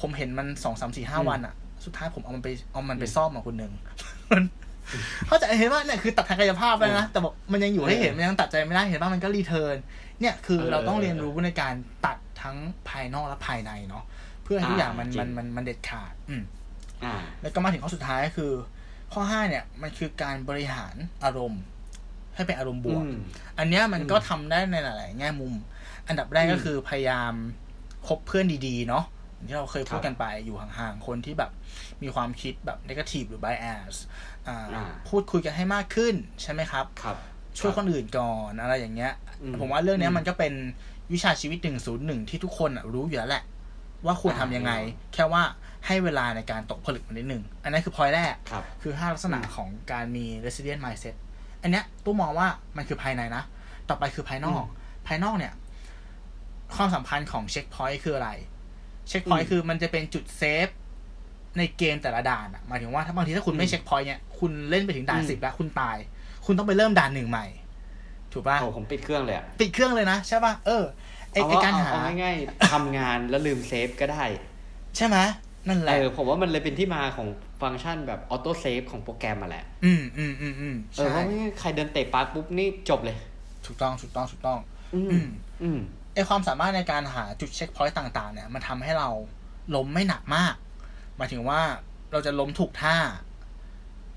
[0.00, 1.54] ผมเห็นมันสองสามสี่ห้าอืมวันอะ
[1.84, 3.72] สุดท้ายผมเอามันไปเอามันไปอืมซ่อมมาคุณหนึ่ง
[4.32, 4.42] มัน
[5.26, 9.76] เข้าใจเห็นว่าเนี่ยคือตัดทางกายภาพไปนะแต่บอกมันยังอยู่ให้เห็นเออมันยังตัดใจไม่ได้เห็นว่ามันก็รีเทิร์น
[10.20, 11.74] เนี่ยคือเออเราต้องเออเรียนรู้ในการ
[12.06, 12.56] ตัดทั้ง
[12.88, 14.04] ภายนอกและภายในเนาะ
[14.44, 16.42] เพื่อให้ทุกอย่างมันอ่าจริงมันมันมันเด็ดขาด อืม
[17.04, 18.52] อ่าแล้วก็มาถึงข้อสุดท้ายก็คือ
[19.12, 21.62] ข้อห้าเนี่ยมันคือการบริหารอารมณ์
[22.34, 23.14] ให้เป็นอารมณ์บวกอืม
[23.58, 25.54] อันเนี้ยมันอืมก็ทำได้ในหลาย ๆ แง่มุม
[26.08, 27.32] อันดับแรกก็อืมคือพยายาม
[28.06, 29.04] คบเพื่อนดี ๆ เนาะ
[29.34, 31.50] อย่างที่เราเคยพูดครับกันไปอยู่ห่าง ๆ คนที่แบบ
[32.02, 33.94] มีความคิดแบบ negative หรือ bias
[34.48, 37.16] อ่าอ่าพูดคุยกันให้มากขึ้นใช่ไหมครับครับ
[37.58, 40.52] ช่วยคนอื่นก่อนอะไรอย่างเงี้ยอืมผมว่าเรื่องเนี้ยอืมมันก็เป็น
[41.12, 43.44] วิชาชีวิตหนึ่งศูนย์หนึ่งที่ทุกคนอะรู้อยู่แล้วแหละ
[44.04, 45.42] ว่าควรทำยังไงอ่าแค่ว่า
[45.86, 51.14] ให้เวลาในการตกผลึกมันนิดหนึ่งอันนั้นคือพอยแรกครับคือห้าลักษณะอืมของการมี resilient mindset
[51.62, 53.42] อันเนี้ยตู้มองว่ามันคือภายในนะ
[53.88, 54.64] ต่อไปคือภายนอก
[55.06, 55.52] ภายนอกเนี่ย
[56.76, 58.30] ความสัมพันธ์ของ checkpoint คืออะไร
[59.08, 60.68] checkpoint คือมันจะเป็นจุด save
[61.58, 65.96] ในเกมแต่ละด่านอะหมายถึงว่าถ้าบางทีถ้าคุณไม่ checkpoint เนี่ย คุณเล่นไปถึงด่านสิบแล้วคุณตาย
[66.50, 67.46] คุณต้องไปเริ่มด่านหนึ่งใหม่
[68.32, 70.84] ถูกป่ะโอ้ผมปิดเครื่องเลยอะปิดเครื่องเลยนะใช่ป่ะเออ
[71.32, 74.24] ไอไอการหาเอาง่ายๆทำงานแล้วลืม save ก็ได้
[74.96, 75.16] ใช่ไหม
[75.68, 77.28] นั่นแหเอละอผมว่ามันเลยเป็นที่มาของ
[77.62, 83.16] ฟังก์ชันแบบ auto save ของโปรแกรมมาแหละ อืมอืมอืมอืมเออเพใช่ราะไม่งั้นใครเดินเตะปลั๊กปุ๊บนี่จบเลย
[83.66, 84.58] ถูกต้องถูกต้องถูกต้อง
[84.94, 85.26] อือืมม
[85.62, 85.78] อืม
[86.14, 89.08] ไอความสามารถในการหาจุด checkpoint ต่าง ๆ เนี่ย มันทำให้เรา
[89.74, 90.54] ล้มไม่หนักมาก
[91.16, 91.60] หมายถึงว่า
[92.12, 92.96] เราจะล้มถูกท่า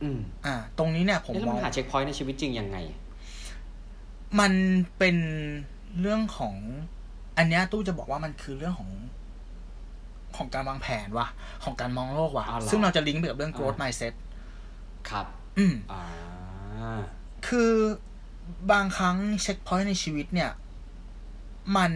[0.03, 2.77] อืมอ่า ตรงนี้เนี่ย ผมแล้วมองมันหาเช็คพอยต์ในชีวิตจริงยังไง
[4.39, 4.53] มัน
[4.97, 5.17] เป็น
[6.01, 6.55] เรื่องของ
[7.37, 8.91] อันเนี้ยตู้จะบอกว่ามันคือเรื่องของ
[10.37, 11.27] ของการวางแผนว่ะ
[11.63, 14.13] ของการมองโลกว่ะอ๋อเหรอซึ่งเราจะลิงก์ไปกับเรื่อง growth อ่า mindset
[15.09, 15.25] ครับ
[15.57, 16.03] อืมอ่า
[17.47, 17.73] คือ
[18.71, 20.51] บางครั้งเช็คพอยต์ในชีวิตเนี่ย
[21.77, 21.91] มัน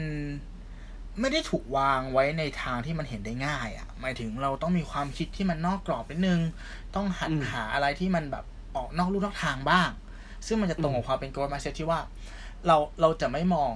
[1.19, 6.39] ไม่ได้ถูกวางไว้ในทางที่มันเห็นได้ง่ายอะ่ะ หมายถึงเราต้องมีความคิดที่มันนอกกรอบนิดนึง
[6.95, 9.89] ต้องหัดอืมหาอะไรที่มันแบบออกนอกลู่นอกทางบ้าง
[10.47, 11.99] ซึ่งมันจะตรงกับความเป็น growth mindset ที่ว่า
[12.67, 13.73] เราเราจะไม่มอง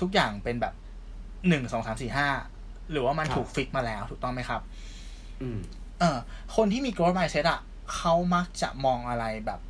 [0.00, 0.74] ทุกอย่างเป็นแบบ
[1.48, 2.28] หนึ่งสองสามสี่ห้า
[2.90, 4.60] หรือว่ามันครับถูกฟิกมาแล้วถูกต้องไหมครับ
[5.42, 5.58] อืม
[6.00, 6.18] เออ
[6.56, 7.60] คนที่มี growth mindset อะ
[7.94, 9.60] เขามักจะมองอะไรแบบ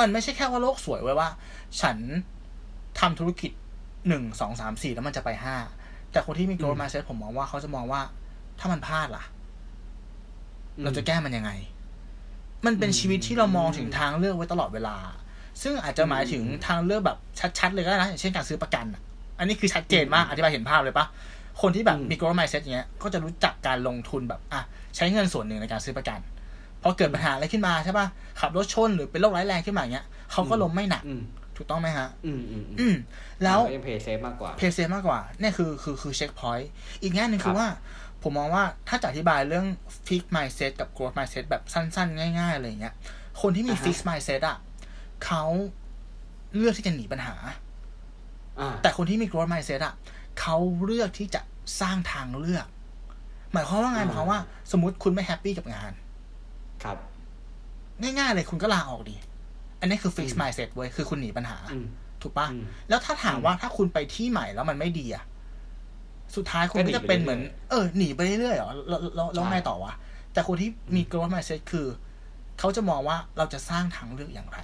[0.00, 1.28] มันไม่ใช่แค่ว่าโลกสวยไว้ยว่า
[1.80, 1.96] ฉัน
[3.00, 3.52] ทำธุรกิจ
[4.08, 5.56] หนึ่งสองสามสี่แล้วมันจะไปห้า
[6.12, 8.00] แต่คนที่มี growth อืม mindset ผมมองว่าเขาจะมองว่า
[8.58, 9.24] ถ้ามันพลาดล่ะ
[10.82, 11.50] เราจะแก้มันยังไง
[12.66, 14.96] มันเป็นอืมชีวิตที่เรามองถึงทางเลือกไว้ตลอดเวลา
[15.62, 17.18] ซึ่งอาจจะหมายถึงอืมทางเลือกแบบ
[17.58, 19.02] ชัดๆเลยก็ได้นะอย่างเช่นการซื้อประกันอะ
[19.38, 21.06] อันนี้คือชัดเจนมากอืมอธิบายเห็นภาพเลยปะ
[21.62, 24.60] คนที่แบบอืมมี growth mindset อย่างเงี้ยก็จะรู้จักการลงทุนแบบอะ
[24.96, 26.18] ใช้เงินส่วนหนึ่งในการซื้อประกัน
[26.82, 28.06] พอเกิดปัญหาอะไรขึ้นมาใช่ปะ
[28.40, 31.20] ขับรถชนหรือเป็นโรคร้ายแรงขึ้นมาอย่างเงี้ยเขาก็ล้มไม่หนักอืม
[31.56, 32.94] ถูกต้องไหมฮะ อืมอืมอืม
[33.42, 36.70] แล้วก็ยัง play safe มากกว่า play safe มากกว่าเนี่ยคือคือคือ checkpoint
[37.02, 37.68] อีกแง่หนึ่งครัคืบอว่า
[38.22, 39.66] ผมมองว่าถ้าจะอธิบายเรื่อง
[40.06, 42.94] fix mindset กับ growth mindset แบบสั้น ๆ ง่าย ๆ อะไรอย่างเงี้ย
[43.40, 44.58] คนที่มีอ่าฮะ fix mindset อะ
[45.24, 45.44] เขา
[46.56, 47.36] เลือกที่จะหนีปัญหา
[48.60, 49.94] อ่าแต่คนที่มี growth mindset อะ
[50.40, 51.40] เขาเลือกที่จะ
[51.80, 52.66] สร้างทางเลือก
[53.52, 54.40] หมายความว่าไงหมายความว่า
[54.72, 55.92] สมมติคุณไม่แฮปปี้กับงาน
[56.84, 56.96] ครับ
[58.02, 59.16] ง่ายๆเลยคุณก็ลาออกดี
[59.82, 61.86] อันนี้คือ fix อืม mindset เว้ยคือคุณหนีปัญหาอืม
[62.22, 65.24] ถูกปะอืมแล้วถ้าถามว่าถ้าคุณไปที่ใหม่แล้วมันไม่ดีอะ
[66.36, 69.92] สุดท้ายคุณก็หนีก็จะเป็นไปเหมือนเรื่อยเออหนีไปเรื่อยๆเหรอแล้วแล้วแล้วใช่ไงต่อวะ
[70.32, 71.86] แต่คนที่มี growth mindset คือ
[72.58, 74.58] เขาจะมองว่าเราจะสร้างทางเลือกอย่างไร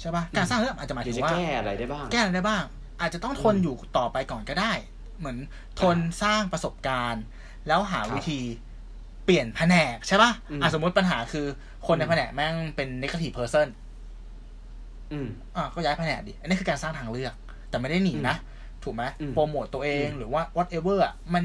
[0.00, 2.64] ใช่ปะการสร้างทางเลือกอาจจะหมายเดี๋ถึยวงจะว่าแก้อะไรได้บ้าง แก้อะไรได้บ้าง
[3.00, 4.72] อาจจะต้องทนอยู่ต่อไปก่อนก็ได้
[5.18, 5.36] เหมือน
[5.80, 7.22] ทนสร้างประสบการณ์
[7.68, 8.40] แล้วหาครับวิธี
[9.24, 11.46] เปลี่ยนแผนกใช่ปะอืมอะสมมติปัญหาคือ
[11.86, 13.66] คนในอืมแผนกแม่งเป็น negative person
[15.12, 17.34] อืมอะก็ย้ายแผนกดิ อันนี้คือการสร้างทางเลือก
[17.70, 18.36] แต่ไม่ได้หนีนะ
[18.84, 21.44] ถูกไหมอืมโปรโมตตัวเองอืมหรือว่า whatever อะมัน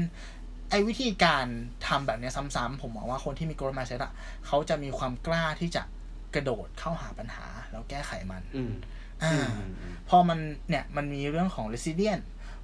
[0.70, 1.46] ไอ้วิธีการ
[1.88, 4.12] ทำแบบเนี้ยซ้ำๆผมมองว่าคนที่มี growth mindset อะ
[4.46, 5.82] เขาจะมีความกล้าที่จะ
[6.34, 8.72] กระโดดเข้าหาปัญหา แล้วแก้ไขมันอืม
[9.22, 12.22] อ่าอืมอืมพอมันเนี่ยมันมีเรื่องของ resilient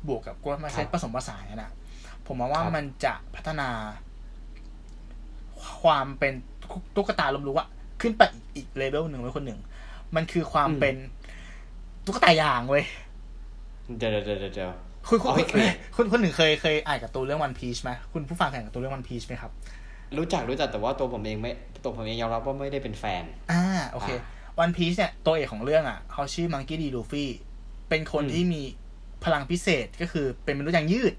[0.09, 1.73] บวกกับ growth ค mindset รับผสมผสานกันอะ
[2.27, 3.69] ผมมองว่าครับมันจะพัฒนา
[5.83, 6.33] ความเป็น
[6.95, 7.69] ตุ๊กตาลมรู้อะ
[8.01, 9.59] ขึ้นไปอีกอีกเลเวลหนึ่งไว้คนหนึ่ง
[10.16, 10.94] มันคือความเป็น
[12.05, 12.85] ตุ๊กตายางเว้ย
[13.99, 14.73] เดี๋ยวเดี๋ยวเดี๋ยวเดี๋ยว
[15.09, 19.53] คุณคุณเอาให้เคลียร์คุณคุณหนึ่งเคยเคยอ่านการ์ตูนเรื่องวันพีชไหมคุณผู้ฟังเคยอ่านการ์ตูนเรื่องวันพีชไหมครับ
[20.18, 24.21] รู้จักรู้จักแต่ว่าตัวผมเองไม่ตัวผมเองยอมรับว่าไม่ได้เป็นแฟน อ่าโอเคอ่า
[24.61, 27.31] วันพีชเนี่ยตัวเอกของเรื่องอะเขาชื่อมังกี้ดีลูฟี่
[27.88, 28.62] เป็นคนอืมที่มี
[29.25, 31.14] พลังพิเศษก็คือเป็นมนุษย์ยางยืด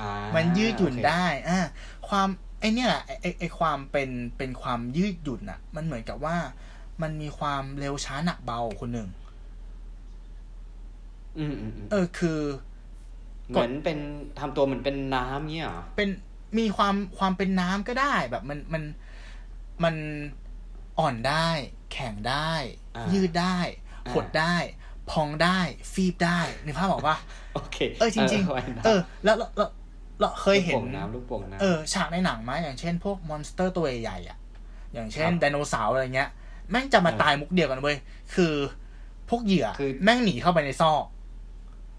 [0.00, 1.60] อ่ามันยืดหยุ่นโอเคได้อ่า
[2.08, 2.28] ความ
[2.60, 6.36] ไอเนี่ยแหละไอไอ้ไอความเป็นเป็นความยืดหยุ่นอะมันเหมือนกับว่า
[7.02, 9.08] มันมีความเร็วช้าหนักเบาคนหนึ่ง
[11.38, 12.40] อืมอืมอืมเออคือ
[13.48, 13.98] เหมือนเป็น
[14.38, 16.08] ทำตัวเหมือนเป็นน้ำเงี้ยเหรอเป็น
[16.58, 18.82] มีความความเป็นน้ำก็ได้แบบมันมัน
[19.84, 19.94] มัน
[20.98, 21.48] อ่อนได้
[21.92, 22.52] แข็งได้
[22.96, 23.56] อ่ายืดได้
[24.06, 24.54] อ่าหดได้
[25.10, 25.58] พองได้
[25.92, 27.16] ฟีบได้ในภาพบอกว่า
[27.54, 29.70] โอเค เออจริงไว้ๆนะเออแล้วแล้วแล้ว
[30.20, 34.38] เราเคยเห็นลูกโป่งน้ำลูกโป่งน้ำเออฉากในหนังมาอย่างเช่น พวกมอนสเตอร์ตัวใหญ่ๆอะ
[34.94, 36.30] อย่างเช่นครับไดโนเสาร์อะไรเงี้ย
[36.72, 37.96] แม่งจะมาเออตายมุกเดียวกันเว้ย
[38.34, 38.54] คือ
[39.28, 41.04] พวกเหยื่อคือแม่งหนีเข้าไปในซอก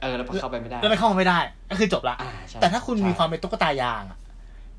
[0.02, 1.40] เออแล้วเข้าไปไม่ได้แล้วไปเข้าไม่ได้
[1.72, 4.20] ก็คือจบละอ่าใช่แต่ถ้าคุณใช่มีความเป็นตุ๊กตายางอะ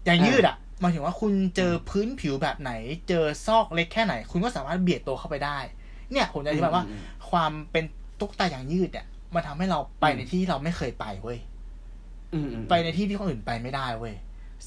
[0.05, 2.73] อย่างเออยืดอะหมายถึงว่าคุณเจอพื้นผิวแบบไหน
[3.09, 5.59] เจอซอกเล็กแค่ไหน คุณก็สามารถเบียดตัวเข้าไปได้
[6.11, 7.85] เนี่ยผมจะอธิบายว่าอืมความเป็น
[8.21, 11.39] ตุ๊กตายางยืดเนี่ยมันทำให้เราไปอืมในที่ที่เราไม่เคยไปเว้ย
[12.35, 14.15] อืมอืมไปในที่ที่คนอื่นไปไม่ได้เว้ย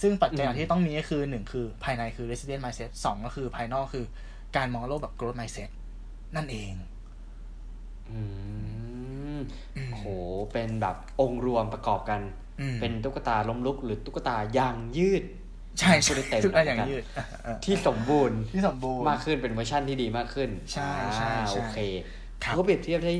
[0.02, 4.06] ซึ่งปัจจัยอืมที่ต้องมีก็คือหนึ่งคือภายในคือ resident mindset สองก็คือภายนอกคือ
[4.56, 5.70] การมองโลกแบบ growth mindset
[6.36, 6.74] นั่นเอง
[8.10, 8.20] อื
[9.38, 9.40] ม
[9.76, 10.04] อืมโห
[10.52, 12.22] เป็นแบบองค์รวมประกอบกัน
[12.62, 15.24] อืมเป็นตุ๊กตาล้มลุก หรือตุ๊กตายางยืด
[15.80, 21.78] ใช่พูใช่ดได้เต็มทุกอย่างแล้วกันยืดเออเออที่สมบูรณ์ที่สมบูรณ์มากขึ้นเป็นเวอร์ชันที่ดีมากขึ้น ใช่ใช่อ่าใช่โอเค
[22.44, 23.16] ครับเขาเปรียบเทียบได้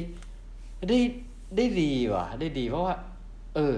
[0.90, 1.00] ได้
[1.58, 2.96] ได้ดีว่ะ ได้ดีเพราะว่า
[3.56, 3.74] เออ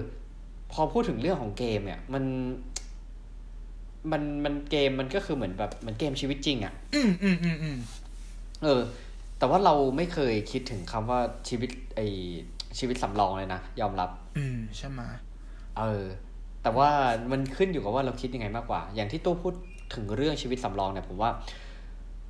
[0.72, 2.24] พอพูดถึงเรื่องของเกมเนี่ย มัน
[4.12, 7.78] มันมันเกมมันก็คือเหมือนแบบเหมือนเกมชีวิตจริงอะ่ะ อืมอืมอืมอืม
[8.64, 8.82] เออ
[9.38, 12.02] แต่ว่าเราไม่เคยคิดถึงคำว่าชีวิตไอ
[12.80, 15.02] ชีวิตสำรองเลยนะ ยอมรับ อืมใช่ไหม
[15.78, 16.04] เออ
[16.64, 16.90] แต่ว่า
[17.32, 19.54] มันขึ้นอยู่กับว่าเราคิดยังไงมากกว่า อย่างที่ตู้พูด
[19.94, 21.32] ถึงเรื่องชีวิตสำรองเนี่ยผมว่า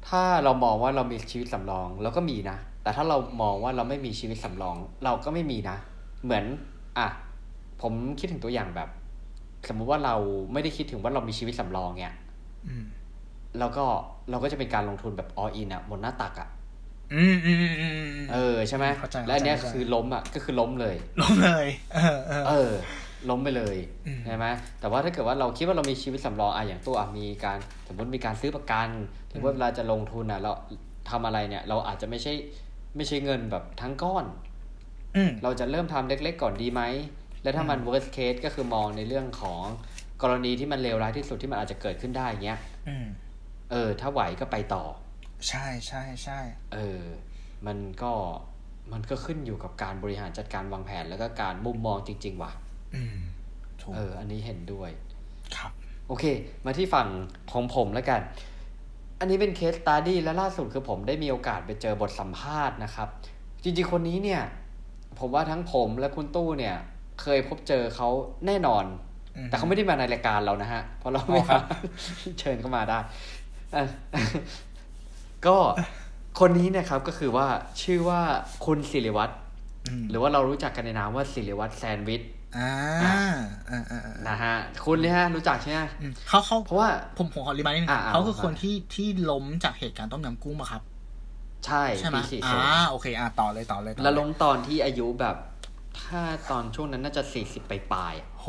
[0.08, 5.78] ถ้าเรามองว่าเรามีชีวิตสำรองเราก็มีนะ แต่ถ้าเรามองว่าเราไม่มีชีวิตสำรอง เราก็ไม่มีนะ
[6.24, 6.46] เหมือน
[6.98, 7.08] อะ
[7.82, 8.90] ผมคิดถึงตัวอย่างแบบ
[9.68, 10.16] สมมุติว่าเรา
[10.54, 12.16] ไม่ได้คิดถึงว่าเรามีชีวิตสำรองเนี่ย
[12.68, 12.86] อืม
[13.60, 13.86] แล้วก็
[14.30, 16.50] เราก็จะเป็นการลงทุนแบบ all in อะหมดหน้าตักอะ
[17.14, 22.72] อืมอืมอืมอืมมเออใช่ไหมเข้าใจและอันเนี้ยเข้าใจคือล้มอะก็คือล้มเลย ล้มเลย เออเออเออ
[23.30, 24.46] ล้มไปเลยอืมใช่ไหม
[24.80, 28.90] แต่ว่าถ้าเกิดว่าเราคิดว่าเรามีชีวิตสำรองอะอย่างตัวอะมีการ สมมติมีการซื้อประกัน
[29.30, 30.52] หรือว่าเวลาจะลงทุนอะเรา
[31.10, 32.34] ทำอะไรเนี่ย เราอาจจะไม่ใช่
[32.96, 34.26] ไม่ใช่เงินแบบทั้งก้อน
[35.16, 36.82] อืมเราจะเริ่มทำเล็ก ๆ ก่อนดีไหม
[37.44, 39.64] และถ้ามัน worst case ก็คือมองในเรื่องของ
[40.22, 43.06] กรณีที่มันเลวร้ายที่สุดที่มันอาจจะเกิดขึ้นได้เงี้ยอืม
[43.72, 44.84] เออ ถ้าไหวก็ไปต่อ
[45.50, 46.40] ใช่ใช่ใช่
[46.74, 47.04] เออ
[47.68, 48.14] มันก็
[48.92, 52.52] มันก็ขึ้นอยู่กับการบริหารจัดการวางแผนแล้วก็การมุมมองจริง ๆ ว่ะ
[52.96, 53.18] อืม
[53.82, 54.90] ถูกเออ อันนี้เห็นด้วย
[55.56, 55.72] ครับ
[56.08, 56.26] โอเค
[56.66, 57.08] มาที่ฝั่ง
[57.52, 58.22] ของผมแล้วกัน
[59.20, 63.08] อันนี้เป็นเคสต u d ดี้และล่าสุดคือผมได้มีโอกาสไปเจอบทสัมภาษณ์นะครับ
[63.64, 64.42] จริง ๆ คนนี้เนี่ย
[65.20, 66.76] ผมว่าทั้งผมและคุณตู้เนี่ย
[67.22, 68.10] เคยพบเจอเขา
[68.48, 68.86] แน่นอน
[69.36, 71.62] อืมแต่เขาไม่ได้มาในรายการเรานะฮะ เพราะเราไม่อ๋อครับ
[72.40, 73.00] เชิญเข้ามาได้
[73.74, 73.88] เอ่อ
[75.48, 75.58] ก็
[76.40, 77.48] คนนี้เนะครับก็คือว่า
[77.84, 78.22] ชื่อว่า
[78.66, 79.34] คุณศิริวัตร
[79.88, 82.22] อืมหรือว่าเรารู้จักกันในนามว่าศิริวัตรแซนด์วิช
[82.58, 82.72] อ่า
[83.04, 83.14] อะ
[83.70, 84.56] อ่าอ่าอ่านะฮะ
[84.86, 90.82] คุณเนี่ยฮะ รู้จักใช่ไหมอืมเขาเขาเพราะว่าผมผมขอรีมายนิดนึงอ่าอ่าเขาคือครับคนที่ที่ล้มจากเหตุการณ์ต้มยำกุ้งมาครับ
[91.66, 95.36] ใช่ใช่ไหมปีสี่อ่าศูนย์โอเค อ่าต่อเลยต่อเลยต่อเยแล้วลงตอนที่อายุแบบ
[96.08, 98.48] ถ้าตอนช่วงนั้นน่าจะสี่สิบปลายๆอะโห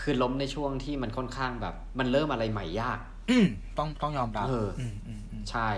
[0.00, 2.98] คือล้มในช่วงที่มันค่อนข้างแบบ มันเริ่มอะไรใหม่ยาก
[3.30, 3.46] อืม
[3.78, 5.68] ต้องต้องยอมรับเอออืมอืมอืมใช่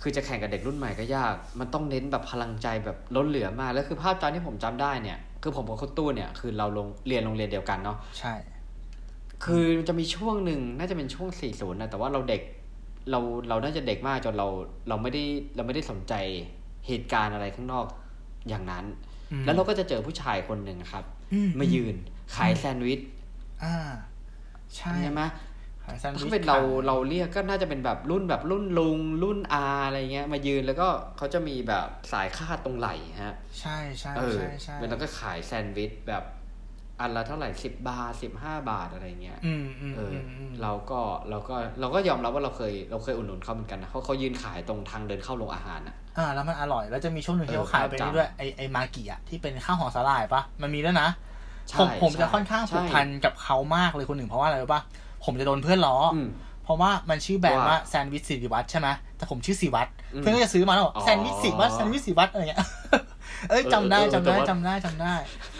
[0.00, 8.34] คือจะแข่งกับเด็กรุ่นใหม่ก็ยาก มันต้องเน้นแบบพลังใจแบบล้นเหลือมาก แล้วคือภาพจำที่ผมจำได้เนี่ย คือผมกับคุณตู้เนี่ย คือเราลงเรียนโรงเรียนเดียวกันเนาะ ใช่
[9.44, 12.42] คือจะมีช่วงหนึ่งน่าจะเป็นช่วง40นะ แต่ว่าเราเด็ก
[13.10, 14.48] เราเราน่าจะเด็กมากจนเรา
[14.88, 15.22] เราไม่ได้
[15.56, 16.14] เราไม่ได้สนใจ
[16.86, 17.86] เหตุการณ์อะไรข้างนอก
[18.48, 19.07] อย่างนั้นอืม
[19.44, 21.94] แล้วเราก็จะเจอผู้ชายคนหนึ่งครับอืมายืน
[22.36, 23.00] ขายแซนด์วิช
[23.64, 23.76] อ่า
[24.76, 25.22] ใช่ใช่ไหม
[25.84, 36.24] ขายแซนด์วิชถ้าเป็นเราขยเราเรียกก็น่าจะเป็นแบบรุ่นแบบรุ่นลุงรุ่นอาอะไรเงี้ย มายืนแล้วก็เขาจะมีแบบสายคาดตรงไหล่ฮะ ใช่ใช่เออใช่ใช่แล้วก็ขายแซนด์วิชแบบ
[37.00, 51.08] อันละเท่าไหร่สิบบาทสิบห้าบาทอะไรเงี้ยอืมอืมเอออือมอืมเราก็เราก็เราก็ยอมรับว่าเราเคยเราเคยอุดหนุนเขาเหมือนกันนะเขาเขายืนขายตรงทางเดินเข้าโรงอาหารอะอ่าแล้วมันอร่อยแล้วจะมีช่วงหนึ่งที่เออเขาขายไปจำนี่ด้วยไอไอมากิอะที่เป็นข้าวห่อสาหร่ายปะมันมีด้วยนะ
[51.70, 54.82] ใช่ผมผมใช่จะค่อนข้างผูกใช่พันกับเขามากเลยคนหนึ่งเพราะว่าอะไรรู้ปะ
[55.24, 56.28] ผมจะโดนเพื่อนล้อออืม
[56.64, 62.60] เพราะว่ามันชื่อแบรนด์ว่าว่าแซนด์วิชสิริวัตรใช่ไหมแต่ผมชื่อสิวัตรอืมเพื่อนก็จะซื้อมาแล้วบอกอ๋อแซนด์วิชสิวัตรแซนด์วิชสิวัตรอะไรเงี้ย
[63.50, 65.14] เอ้ยจำได้เออเออจำได้แต่ว่าจำได้จำได้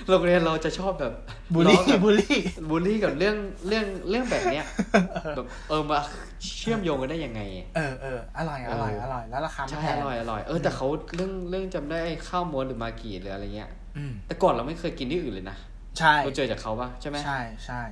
[0.08, 1.12] โรงเรียนเราจะชอบแบบ
[1.54, 3.36] บูลลี่ล้อกับบูลลี่บูลลี่กับเรื่อง
[3.68, 4.64] เรื่องเรื่องแบบเนี้ย
[5.36, 5.98] แบบเออมา
[6.58, 7.40] เชื่อมโยงกันได้ยังไง
[7.76, 15.56] เออเอออร่อยอร่อยเอออร่อยแล้วราคาไม่ใช่แพงอร่อยอร่อยเออแต่เขาเรื่องเรื่องจำได้ไอ้ข้าวม้วนหรือมากีหรืออะไรเงี้ยอืมแต่ก่อนเราไม่เคยกินที่อื่นเลยนะ
[15.98, 17.82] ใช่เราเจอจากเขาปะใช่ไหมใช่ใช่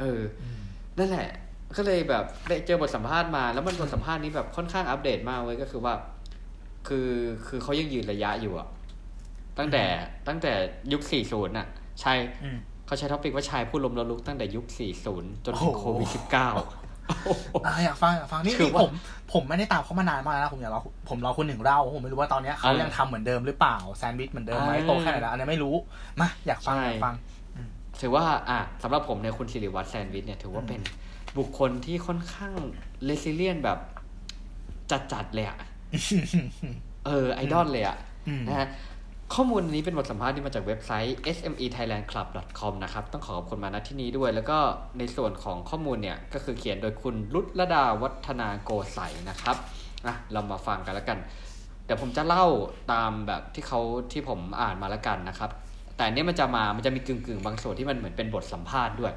[0.00, 0.60] เอออืม
[0.98, 1.28] นั่นแหละ
[1.76, 5.94] ก็เลยแบบได้เจอบทสัมภาษณ์มาแล้วมันบทสัมภาษณ์นี้แบบค่อนข้างอัปเดตมากเว้ยก็คือว่า
[6.88, 7.08] คือ
[7.46, 8.68] คือเขายังยืนระยะอยู่อะ
[9.58, 9.84] ตั้งแต่
[10.28, 10.52] ตั้งแต่
[10.92, 11.68] ยุค 40น่ะ
[12.00, 14.66] ใช่อืมเขาใช้ topic ว่าชายผู้ล้มแล้วลุกตั้งแต่ยุค
[15.06, 18.92] 40 จนถึงโอ้โหโควิด 19อะอยากฟังอยากฟังนี่คือนี่ว่าผม
[19.32, 25.74] ผมไม่ได้ตามเขามานานมากแล้วนะผมอยากรอผมรอคุณหนึ่งเล่าผมไม่รู้ว่าตอนเนี้ยเขาอ่ายัยังทำเหมือนเดิมหรือเปล่าแซนด์วิชเหมือนเดิมไหมอ่าโตแค่ไหนแล้วอันนี้ไม่รู้
[26.20, 27.14] มาอยากฟังใช่อยากฟัง
[28.00, 30.80] ถือว่าอะสำหรับผมเนี่ยคุณสิริวัฒน์แซนด์วิชเนี่ยถือว่าเป็น
[31.38, 32.54] บุคคลที่ค่อนข้าง
[33.04, 33.78] เลซิเลียนแบบ
[35.12, 35.58] จัดๆเลยอะ
[37.06, 37.96] เออไอดอลเลยอะ
[38.28, 38.68] อืมนะฮะ
[39.34, 44.58] ข้อมูลนี้เป็นบทสัมภาษณ์ที่มาจากเว็บไซต์ smethailandclub.com นะครับ ต้องขอขอบคุณมาณที่นี้ด้วย แล้วก็
[44.98, 48.98] ในส่วนของข้อมูลเนี่ย ก็คือเขียนโดยคุณรุตรดาวัฒนาโกใส
[49.30, 49.56] นะครับ
[50.06, 51.18] อะเรามาฟังกันแล้วกัน
[51.84, 52.46] เดี๋ยวผมจะเล่า
[52.92, 53.80] ตามแบบที่เขา
[54.12, 55.50] ที่ผมอ่านมาแล้วกันนะครับ
[55.96, 59.12] แต่อันเนี้ยมันจะมา มันจะมีกึ่งกึ่งๆ บางส่วนที่มันเหมือนเป็นบทสัมภาษณ์ด้วย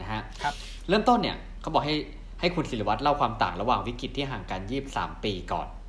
[0.00, 0.54] นะฮะครับ
[0.88, 1.96] เริ่มต้นเนี่ยเขาบอกให้
[2.40, 4.60] ให้คุณศิริวัตรเล่าความต่างระหว่างวิกฤตที่ห่างกัน
[4.92, 5.83] 23 ปีก่อนอืม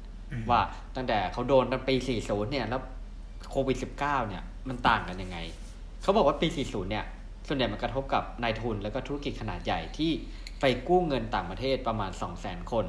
[0.49, 0.61] ว่า
[0.95, 2.81] ตั้งแต่เขาโดนตอนปี 40 เนี่ย แล้ว
[3.49, 3.97] โควิด 19
[4.29, 5.37] เนี่ย มันต่างกันยังไง
[6.01, 7.05] เขาบอกว่าปี 40 เนี่ย
[7.47, 10.11] ส่วนใหญ่มันกระทบกับนายทุนแล้วก็ธุรกิจขนาดใหญ่ที่
[10.59, 12.85] ไปกู้เงินต่างประเทศประมาณ 200,000 คน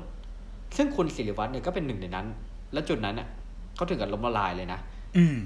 [0.77, 2.27] ซึ่งคุณศิริวัตรเนี่ยก็เป็นหนึ่งในนั้น
[2.73, 3.29] และจุดนั้นเนี่ย
[3.77, 4.81] เขาถึงกับล้มละลายเลยนะ
[5.17, 5.39] อืม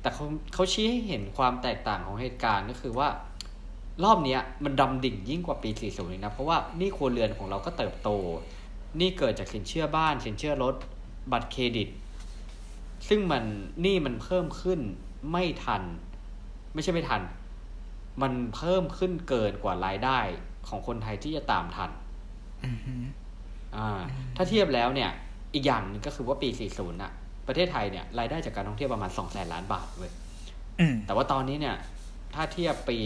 [0.00, 3.08] แต่เขาเขาชี้ให้เห็นความแตกต่างของเหตุการณ์ก็คือว่า
[4.04, 8.08] รอบเนี้ยมันดำดิ่งยิ่งกว่าปี 40 เลยนะ เพราะว่าหนี่ครัวเรือนของเราก็เติบโต
[8.96, 10.74] หนี่เกิดจากสินเชื่อบ้าน สินเชื่อรถ
[11.32, 11.88] บัตรเครดิต
[13.08, 13.44] ซึ่งมัน
[13.80, 14.80] หนี่มันเพิ่มขึ้น
[15.32, 15.82] ไม่ทัน
[16.74, 17.22] ไม่ใช่ไม่ทัน
[18.22, 20.18] มันเพิ่มขึ้นเกินกว่ารายได้
[20.68, 21.90] ของคนไทยที่จะตามทัน
[22.64, 22.94] อืมฮึ
[23.76, 23.88] อ่า
[24.36, 25.10] ถ้าเทียบแล้วเนี่ย
[25.54, 27.12] อีกอย่างหนึ่งก็คือว่าปี 40น่ะ
[27.46, 30.12] ประเทศไทยเนี่ยรายได้จากการท่องเที่ยวประมาณ2แสนล้านบาทเว้ย
[30.80, 31.76] อืมแต่ว่าตอนนี้เนี่ย
[32.34, 32.98] ถ้าเทียบปี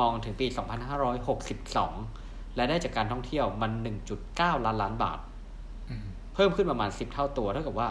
[0.00, 3.70] มองถึงปี 2562รายได้จากการท่องเที่ยวมัน
[4.18, 7.88] 1.9 ล้านล้านบาทอืมเพิ่มขึ้นประมาณ 10 เท่าตัวเท่ากับว่า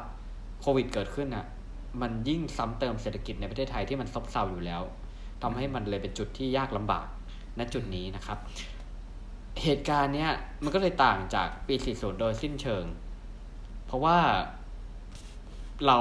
[0.61, 1.45] โควิดเกิดขึ้นน่ะ
[2.01, 4.81] มันยิ่งซ้ำเติมเศรษฐกิจในประเทศไทยที่มันซบเซาอยู่แล้ว
[5.41, 7.07] ทำให้มันเลยเป็นจุดที่ยากลำบาก
[7.57, 8.37] ณจุดนี้นะครับ
[9.63, 10.31] เหตุการณ์เนี้ย
[10.63, 12.85] มันก็เลยต่างจากปี 40 โดยสิ้นเชิง
[13.85, 14.17] เพราะว่า
[15.85, 15.97] เรา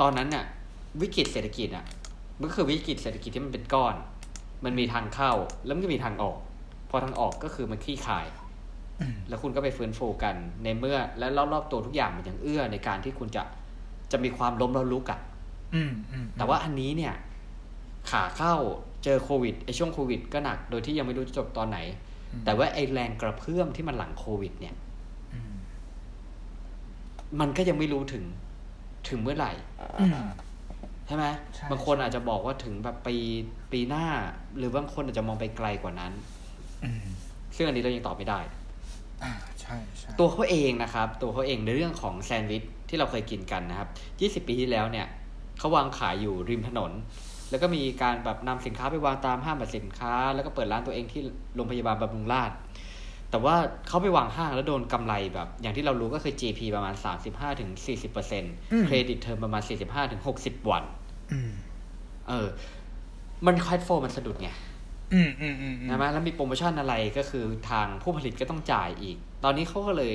[0.00, 0.44] ตอนนั้นน่ะ
[1.00, 1.84] วิกฤตเศรษฐกิจอะ
[2.40, 3.94] มันคือวิกฤตเศรษฐกิจที่มันเป็นก้อน
[4.64, 5.32] มันมีทางเข้า
[5.64, 6.38] แล้วมันก็มีทางออก
[6.90, 8.26] พอทางออกก็คือมันคลี่คลาย
[9.28, 13.42] แล้วคุณก็ไปฟื้นฟูกันในเมื่อและรอบๆตัวทุกอย่างมันยังเอื้อในการที่คุณจะ
[14.12, 15.20] จะมีความล้มแล้วลุกอะ
[15.74, 17.14] อืมอืมแต่ว่าอันนี้เนี่ย
[18.10, 18.54] ขาเข้า
[19.04, 21.78] เจอโควิดไอช่วงโควิด ก็หนัก โดยที่ยังไม่รู้จะจบตอนไหน
[22.44, 24.74] แต่ว่าไอแรงกระเพื่อมที่มันหลังโควิด เนี่ย
[25.34, 25.54] อืม
[27.40, 28.24] มันก็ยังไม่รู้ถึง
[29.08, 29.52] ถึงเมื่อไหร่
[30.00, 30.26] อืม
[31.06, 33.16] ใช่ไหมใช่บางคนอาจจะบอกว่าถึงแบบปี
[33.72, 34.06] ปีหน้า
[34.56, 36.12] หรือบางคนอาจจะมองไปไกลกว่านั้น
[36.84, 37.06] อืม
[37.56, 38.55] ซึ่งอันนี้เรายังตอบไม่ได้อ่า
[39.60, 43.88] ใช่ใช่ตัวเขาเองนะครับ ตัวเขาเองในเรื่องของแซนด์วิชที่เราเคยกินกันนะครับ
[44.44, 45.06] 20ปีที่แล้วเนี่ย
[45.58, 46.92] เขาวางขายอยู่ริมถนน
[47.50, 51.20] แล้วก็มีการแบบนำสินค้าไปวางตามห้างแบบสินค้า แล้วก็เปิดร้านตัวเองที่
[51.54, 52.56] โรงพยาบาลบำรุงราษฎร์
[53.30, 53.54] แต่ว่า
[53.88, 56.94] เขาไปวางห้างแล้วโดนกำไรแบบ อย่างที่เรารู้ก็คือ GP ประมาณ
[57.70, 59.62] 35-40% credit term ประมาณ
[60.16, 60.84] 45-60 วัน
[61.32, 61.50] อืม
[62.28, 62.48] เออ
[63.46, 64.50] มัน cash flow มันสะดุดไง
[65.14, 70.14] อืมอืมอืมอืมนะมั้ยแล้วมีโปรโมชั่นอะไรก็คือทางผู้ผลิตก็ต้องจ่ายอีก ตอนนี้เขาก็เลย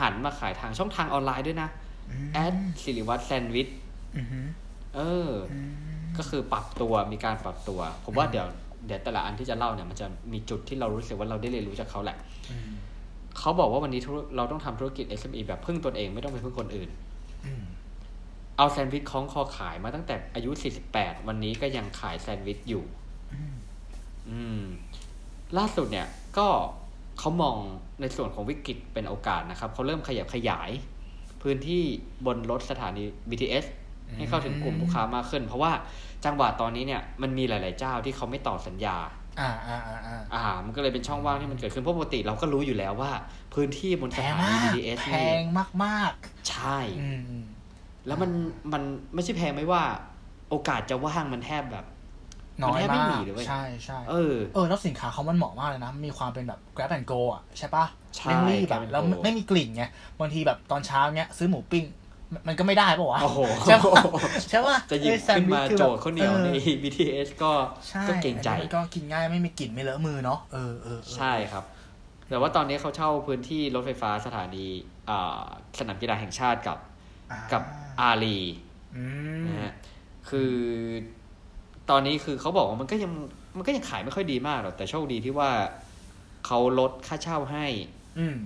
[0.00, 1.68] หันมาขายทางช่องทางออนไลน์ด้วยนะ
[2.34, 3.68] แอดสิริวัตรแซนด์วิช
[4.16, 4.48] อืมอืม
[4.94, 5.30] เออ
[6.18, 8.46] ก็คือปรับตัวมีการปรับตัว ผมว่าเดี๋ยว
[8.86, 12.16] เดี๋ยวแต่ละอันที่จะเล่าเนี่ยมันจะมีจุดที่เรารู้สึกว่าเราได้เรียนรู้จากเขาแหละ
[12.50, 12.70] อืม
[13.38, 16.90] เขาบอกว่าวันนี้ธุรเราต้องทำธุรกิจ SME แบบพึ่งตนเองไม่ต้องไปพึ่งคนอื่น
[17.46, 17.64] อืม
[18.56, 20.50] เอาแซนด์วิชคล้องคอขายมาตั้งแต่อายุ
[20.90, 22.99] 48 วันนี้ก็ยังขายแซนด์วิชอยู่อืม
[24.28, 24.60] อืม
[25.58, 26.06] ล่าสุดเนี่ย
[26.38, 26.48] ก็
[27.18, 27.56] เขามอง
[28.00, 30.70] ในส่วนของวิกฤตเป็นโอกาสนะครับเขาเริ่มขยับขยาย
[31.42, 31.82] พื้นที่
[32.26, 33.64] บนรถสถานี BTS
[34.16, 35.72] ให้เข้าถึงกลุ่มลูกค้ามากขึ้น เพราะว่า
[36.24, 38.96] จังหวะตอนนี้เนี่ยมันมีหลาย ๆ เจ้าที่เขาไม่ต่อสัญญา
[39.40, 43.12] อ่าอ่าอ่าอ่าอ่า มันก็เลยเป็นช่องว่างที่มันเกิดขึ้นเพราะปกติเราก็รู้อยู่แล้วว่า
[43.54, 46.12] พื้นที่บนแพสงถานีมาก BTS แพนี่งมากมาก
[46.48, 47.46] ใช่ๆอืมอืม
[48.06, 48.30] แล้วมัน
[48.72, 48.82] มัน
[49.14, 49.82] ไม่ใช่แพงไม่ว่า
[50.50, 51.84] โอกาสจะว่างมันแทบแบบ
[52.64, 57.84] น้อยมันแทบไม่มากมีเลยเว้ยใช่ใช่เออเออแล้วสินค้าเขามันเหมาะมากเลยนะ มีความเป็นแบบ grab and go อะใช่ปะ
[58.16, 59.84] ใช่เร่งรีบแบบ grab and แล้ว go ไม่มีกลิ่นไง
[60.20, 61.84] บางทีแบบตอนเช้าเนี้ยซื้อหมูปิ้ง
[62.32, 64.02] มันมันก็ไม่ได้ปะวะโอ้โหใช่ปะ
[64.50, 67.52] ใช่ปะจะหยิบเอ้ยแซขึ้นด์วิชมาคือโจแบบทย์ข้าวเหนียวในออ BTS ก็
[67.88, 71.64] ใช่ก็เกรงใจอันนี้มันก็กินง่ายไม่มีกลิ่นไม่เลอะมือเนาะเออเออเออใช่ครับ
[72.28, 74.66] แต่ว่าตอนนี้เขาเช่าพื้นที่รถไฟฟ้าสถานี
[75.10, 75.42] อ่า
[75.78, 76.78] สนามกีฬาแห่งชาติกับ
[77.30, 77.62] อ่ากับ
[78.00, 78.38] อารี
[78.96, 79.04] อื
[79.40, 79.72] มนะฮะ
[80.30, 80.54] คือ
[81.90, 83.12] ตอนนี้คือเขาบอกว่ามันก็ยัง
[83.56, 85.50] มันก็ยังขายไม่ค่อยดีมากหรอกแต่โชคดีที่ว่า
[86.46, 87.66] เขาลดค่าเช่าให้
[88.18, 88.36] อืม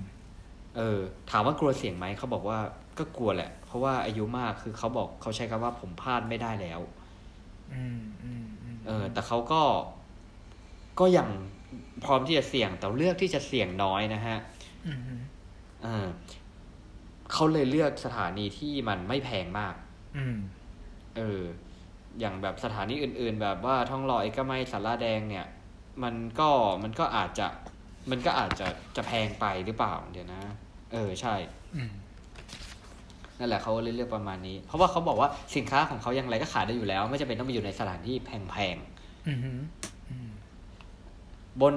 [0.77, 0.99] เออ
[1.31, 2.59] ถามว่ากลัวเสี่ยงไหมเขาบอกว่า
[2.99, 6.81] ก็กลัวแหละ เพราะว่าอายุมากคือเขาบอกเขาใช้คำว่าผมพลาดไม่ได้แล้ว
[7.73, 9.63] อืมอืมอืมเออ แต่เขาก็
[11.01, 11.29] ก็ยัง
[12.05, 14.39] พร้อมที่จะเสี่ยงแต่เลือกที่จะเสี่ยงน้อยนะฮะ
[14.87, 14.99] อืม
[15.83, 16.07] เออ
[17.33, 19.75] เขาเลยเลือกสถานีที่มันไม่แพงมาก
[20.17, 20.37] อืม
[21.17, 21.43] เออ
[22.21, 25.47] อย่างแบบสถานีอื่น ๆ แบบว่าท้องหล่อเอกมัยสาราแดงเนี่ย
[26.03, 26.51] มันก็
[26.83, 27.47] มันก็อาจจะ
[28.11, 30.43] มันก็อาจจะจะแพงไปหรือเปล่าเดี๋ยวนะ
[30.93, 31.35] เออใช่
[31.77, 31.91] อืม
[33.39, 38.17] นั่นแหละเขาเลยเลือกประมาณนี้ เพราะว่าเขาบอกว่าสินค้าของเขายังไรก็ขายได้อยู่แล้ว ไม่จำเป็นต้องไปอยู่ในสถานที่
[38.51, 38.77] แพง
[39.27, 41.75] อืมอืมๆบน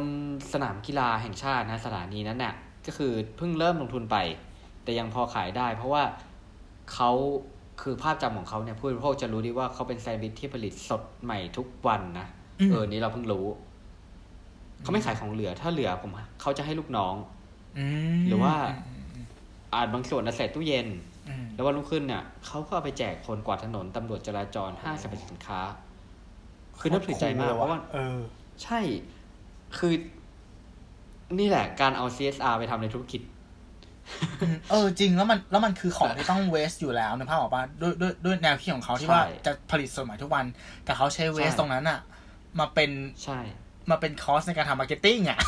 [0.53, 2.53] สนามกีฬาแห่งชาตินะสถานีนั้นน่ะ
[2.85, 4.17] ก็คือเพิ่งเริ่มลงทุนไป
[4.83, 6.03] แต่ยังพอขายได้ เพราะว่า
[6.93, 7.11] เขา
[7.81, 12.27] คือภาพจำของเขาเนี่ยผู้บริโภคจะรู้ดีว่าเขาเป็นแซนด์วิชที่ผลิตสดใหม่ทุกวันนะ
[12.71, 13.45] เออนี่เราเพิ่งรู้
[14.81, 16.11] เขาไม่ขายของเหลือถ้าเหลือผม
[16.41, 17.15] เขาจะให้ลูกน้อง
[17.77, 17.85] อื
[18.17, 18.53] มหรือว่า
[19.73, 20.87] อาจบางส่วนเอาใส่ตู้เย็น
[21.27, 25.59] อืมแล้ววันรุ่งขึ้นเนี่ยเขาก็เอาไปแจกคนกวาดถนนตำรวจจราจรห้างสรรพสินค้า
[26.79, 28.19] คือน่าถือใจมากเพราะว่าเออ
[28.63, 28.79] ใช่
[29.77, 29.93] คือ
[31.39, 33.21] นี่แหละ การเอา CSR ไปทำในธุรกิจ
[34.69, 40.45] เออจริงแล้วมันแล้วมันคือของที่ต้อง waste อยู่แล้วนึกภาพออกปะด้วยด้วยด้วยแนวคิดของเขาที่ว่าใช่จะผลิตสดใหม่ทุกวัน
[40.85, 41.99] แต่เขาใช้ waste ใช่ตรงนั้นอะ
[42.59, 42.91] มาเป็น
[43.23, 43.39] ใช่
[43.89, 45.39] มาเป็น cost ในการทำ marketing อะ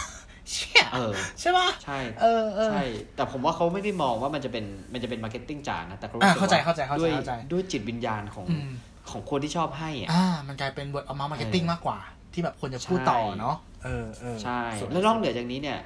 [0.50, 2.84] เชี่ยเออใช่ปะใช่เออเออใช่
[3.15, 8.69] แต่ผมว่าเขาไม่ได้มองว่ามันจะเป็นมันจะเป็น marketing จ๋านะแต่เขารู้อ่าสึกเข้าใจว่าเข้าใจเข้าใจด้วยเข้าใจด้วยจิตวิญญาณของอืม
[9.12, 12.00] ของคนที่ชอบให้อะอ่ามันกลายเป็น word of mouth marketing มากกว่า
[12.34, 15.80] ที่แบบคนจะพูดต่อเนาะเออเออใช่สยแล้วนอกเหนือจากนี้เนี่ย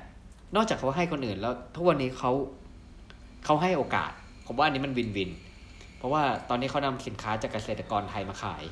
[0.56, 2.32] นอกจากเขาให้คนอื่นแล้วทุกวันนี้เขา
[3.46, 4.12] เขาให้โอกาส
[4.48, 5.32] ผมว่าอันนี้มันวินวิน
[5.98, 8.64] เพราะว่าตอนนี้เขานำสินค้าจากเกษตรกรไทยมาขาย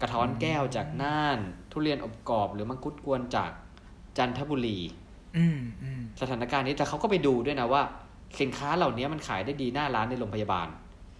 [0.00, 1.38] กระท้อนแก้วจากน่าน
[1.72, 3.50] ทุเรียนอบกรอบ หรือมังคุดกวนจาก
[4.18, 4.78] จันทบุรี
[5.36, 7.82] อืมอืมสถานการณ์นี้แต่เขาก็ไปดูด้วยนะว่า
[8.40, 10.68] สินค้าเหล่านี้มันขายได้ดีหน้าร้านในโรงพยาบาล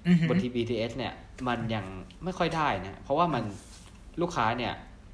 [0.07, 1.13] อืมบนที BTS เนี่ย
[1.49, 1.85] มันยัง
[2.25, 3.45] ไม่ค่อยได้นะเพราะว่ามัน
[4.21, 4.73] ลูกค้าเนี่ย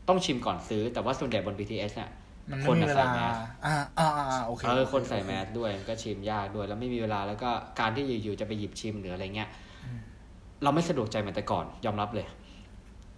[0.08, 2.10] ต้องชิมก่อนซื้อแต่ว่าส่วนใหญ่บน BTS เนี่ย
[2.50, 3.34] มันคนไม่มีน่ะเวใส่ลาแมส
[3.66, 9.48] อ่าอ่าอ่าโอเคเออโอคนใส่โอแมสด้วยมันก็ชิมยากด้วย แล้วไม่มีเวลาแล้วก็การที่อยู่ๆจะไปหยิบชิมหรืออะไรเงี้ย
[9.84, 10.00] อืม
[10.62, 12.26] เราไม่สะดวกใจเหมือนแต่ก่อน ยอมรับเลย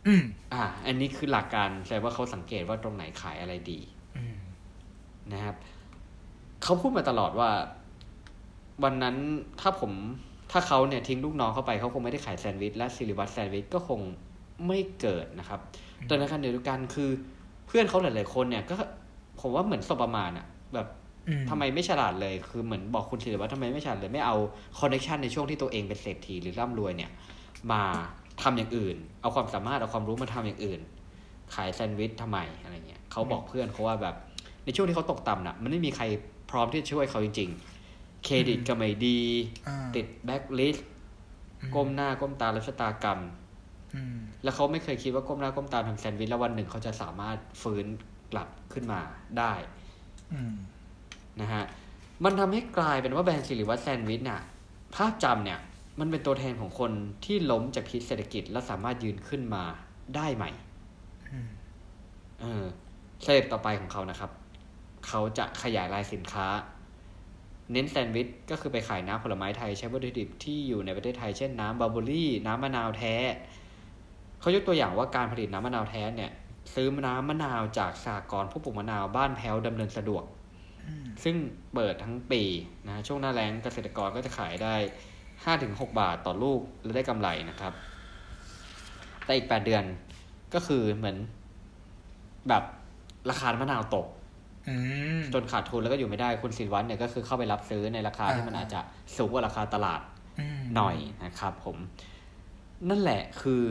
[0.06, 0.22] อืม
[0.54, 3.80] อ่า อันนี้คือหลักการแสดงว่าเขาสังเกตว่าตรงไหนขายอะไรดี
[4.16, 4.36] อืม
[5.32, 5.56] นะครับ
[6.62, 7.50] เขาพูดมาตลอดว่า
[8.84, 9.16] วันนั้น
[9.60, 9.92] ถ้าผม
[10.52, 14.00] ถ้าเขาเนี่ยทิ้งลูกน้องเข้าไปเขาคงไม่ได้ขายแซนด์วิชและสิริวัฒน์แซนด์วิชก็คง
[14.66, 15.60] ไม่เกิดนะครับ
[16.06, 17.10] แต่ในขณะเดียวกันคือ
[17.66, 18.76] เพื่อนเขาหลาย ๆ คนเนี่ย ก็
[19.40, 20.86] ผมว่าเหมือนสบประมาทอะแบบ
[21.28, 24.36] อืมทำไมไม่ฉลาดเลย คือเหมือนบอกคุณสิริวัฒน์ทำไมไม่ฉลาดเลยไม่เอา
[24.78, 27.10] connection ในช่วงที่ตัวเองเป็นเศรษฐีหรือร่ำรวยเนี่ย
[27.72, 27.82] มา
[28.42, 30.80] ทำอย่างอื่น เอาความสามารถเอาความรู้มาทำอย่างอื่น
[31.54, 34.14] ขายแซนด์วิชทำไมอะไรเงี้ยเขาบอกเพื่อนเขาว่าแบบ
[34.64, 36.04] ในช่วงที่เขาตกต่ำน่ะ มันไม่มีใคร
[36.50, 39.20] พร้อมที่จะช่วยเขาจริงๆ เครดิตก็ไม่ดี
[39.68, 40.76] อ่าติดแบ็คลิส
[41.60, 43.20] อืมก้มหน้าก้มตารับชะตากรรม
[43.94, 47.86] อืมแล้วเขาไม่เคยคิดว่าก้มหน้าก้มตาทำแซนด์วิชแล้ววันหนึ่งเขาจะสามารถฟื้น
[48.32, 49.00] กลับขึ้นมา
[49.38, 49.52] ได้
[50.32, 50.54] อืม
[51.40, 51.64] นะฮะ
[52.24, 54.40] มันทำให้กลายเป็นว่าแบรนด์สิริวัตรแซนด์วิชน่ะ
[54.94, 55.58] ภาพจำเนี่ย
[56.00, 56.92] มันเป็นตัวแทนของคน
[57.24, 59.64] ที่ล้มจากพิษเศรษฐกิจ และสามารถยืนขึ้นมา
[60.16, 60.50] ได้ใหม่
[61.32, 61.48] อืม
[62.40, 62.64] เออ
[63.24, 64.30] สเต็ปต่อไปของเขานะครับ
[65.06, 66.46] เขาจะขยายลายสินค้า
[67.72, 73.14] เน้นแซนด์วิชก็คือไปขายน้ำผลไม้ไทย ใช้วัตถุดิบที่อยู่ในประเทศไทย เช่นน้ำบาร์เบอรี่ น้ำมะนาวแท้
[74.40, 76.30] เขายกตัวอย่างว่าการผลิตน้ำมะนาวแท้เนี่ย
[76.74, 80.24] ซื้อน้ำมะนาวจากสากรณ์ผู้ปลูกมะนาวบ้านแพ้วดำเนินสะดวก
[80.86, 81.36] อืมซึ่ง
[81.74, 82.42] เปิดทั้งปี
[82.86, 84.74] นะช่วงหน้าแล้งเกษตรกรก็จะขายได้
[85.44, 87.72] ห้าถึงหกบาทต่อลูกและได้กำไรนะครับ
[89.24, 89.84] แต่อีกแปดเดือน
[90.54, 91.16] ก็คือเหมือน
[92.48, 92.64] แบบ
[93.30, 94.06] ราคามะนาวตก
[94.68, 94.74] อื
[95.18, 98.80] มจนขาดทุนแล้วก็อยู่ไม่ได้คุณสินวัตรเนี่ยก็คือเข้าไปรับซื้อในราคาอ่าที่มันอาจจะ
[99.16, 100.00] สูงกว่าราคาตลาด
[100.40, 101.76] อืมหน่อยนะครับ ผม
[102.88, 103.64] นั่นแหละคือ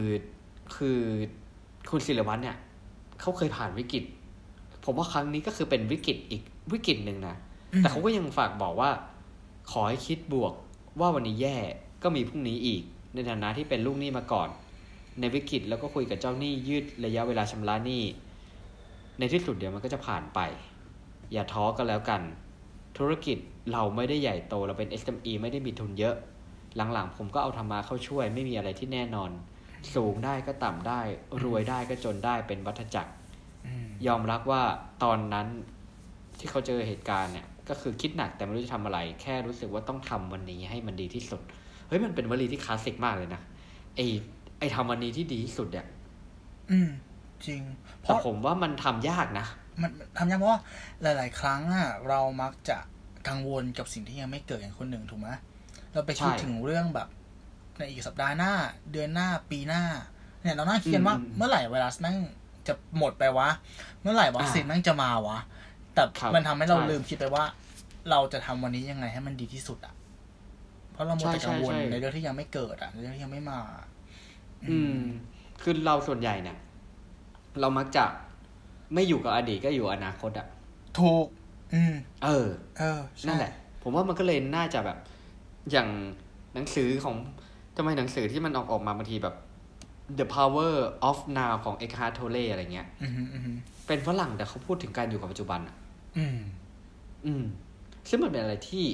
[0.76, 1.00] คือ
[1.92, 2.58] คุณศิริวัตรเนี่ย
[3.22, 4.04] เขาเคยผ่านวิกฤต
[4.84, 6.44] ผมว่าครั้งนี้ก็คือเป็นวิกฤตอีก
[6.74, 7.36] วิกฤตหนึ่งนะ
[7.78, 8.92] แต่เขาก็ยังฝากบอกว่า
[9.72, 10.54] ขอให้คิดบวก
[11.00, 11.58] ว่าวันนี้แย่
[12.04, 12.82] ก็มีพรุ่งนี้อีก
[13.14, 14.50] ในฐานะที่เป็นลูกหนี้มาก่อน
[15.20, 18.04] ในวิกฤตแล้วก็คุยกับเจ้าหนี้ยืดระยะเวลาชำระหนี้
[19.20, 20.40] ในที่สุดเดี๋ยวมันก็จะผ่านไป
[21.34, 22.22] อย่าท้อก็แล้วกัน
[22.98, 23.38] ธุรกิจ
[23.72, 26.16] เราไม่ได้ใหญ่โตเราเป็น SME ไม่ได้มีทุนเยอะ
[26.94, 29.32] หลังๆ ผมก็เอาธรรมาเข้าช่วยไม่มีอะไรที่แน่นอน
[29.96, 31.02] สูงได้ก็ต่ำได้
[31.44, 33.12] รวยได้ก็จนได้เป็นวัฏจักร
[33.68, 34.64] อืมยอมรับว่า
[35.04, 35.48] ตอนนั้น
[36.40, 41.42] ที่เขาเจอเหตุการณ์เนี่ย ก็คือคิดหนักแต่ไม่รู้จะทำอะไร แค่รู้สึกว่าต้องทำวันนี้ให้มันดีที่สุด
[41.88, 43.42] เฮ้ยมันเป็นวลีที่คลาสสิกมากเลยนะ
[43.96, 44.00] ไอ
[44.60, 45.86] ไอทำวันนี้ที่ดีที่สุดเนี่ย
[46.72, 46.90] อืม
[47.46, 47.62] จริง
[48.02, 49.46] เพแต่ราะผมว่ามันทำยากนะ
[49.82, 50.62] มันทำยากเพราะว่า
[51.02, 52.78] หลาย ๆ ครั้งอะเรามักจะ
[53.28, 55.30] กังวลกับสิ่งที่ยังไม่เกิดอย่างคนหนึ่งถูกไหม
[55.94, 57.08] เราไปคิดใช่ถึงเรื่องแบบ
[57.80, 58.54] ในอีกสัปดาห์หน้า
[58.92, 59.84] เดือนหน้าปีหน้า
[60.42, 62.18] เนี่ยเราน่าคิดกันว่าอืมเมื่อไหร่ไวรัสแม่ง
[62.68, 63.50] จะหมดไปวะ
[64.02, 65.38] เมื่อไหร่วัคซีนแม่งจะมาวะ
[65.94, 67.46] แต่ครับมันทำให้เราใช่ลืมคิดไปว่า
[68.10, 69.94] เราจะทำวันนี้ยังไงให้มันดีที่สุดอะ
[70.92, 73.60] เพราะเราหมดแต่ใช่กังวลใช่ใช่ในเรื่องที่ยังไม่เกิดอะในเรื่องที่ยังไม่มา
[74.70, 74.96] อืม
[75.62, 76.58] คือเราส่วนใหญ่เนี่ย
[77.60, 78.06] เรามักจะ
[78.94, 80.48] ไม่อยู่กับอดีตก็อยู่อนาคตอะ
[81.00, 81.28] ถูก
[81.74, 82.48] อืม เออ
[82.80, 84.98] เออใช่นั่นแหละ ผมว่ามันก็เลยน่าจะแบบ
[85.72, 85.90] อย่าง
[86.54, 87.16] หนังสือของ
[87.82, 89.36] ทำไมหนังสือที่มันออกออกมาบางทีแบบ
[90.20, 90.74] The Power
[91.10, 93.58] of Now ของ Eckhart Tolle อะไรเงี้ยอืมอืมอืม
[93.88, 95.76] เป็นฝรั่งแต่เขาพูดถึงการอยู่กับปัจจุบันอะ
[96.18, 96.40] อืม
[97.26, 97.44] อืม
[98.10, 98.86] ซึ่งมันเป็นอะไรที่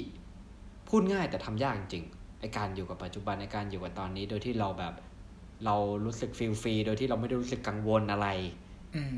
[0.89, 4.93] พูดง่ายแต่ทำยากจริงๆไอการอยู่กับปัจจุบันในการอยู่กับตอนนี้ โดยที่เราแบบ
[5.65, 5.75] เรา
[6.05, 8.27] รู้สึกฟีลฟรีโดยที่เราไม่ได้รู้สึกกังวลอะไร
[8.95, 9.17] อืม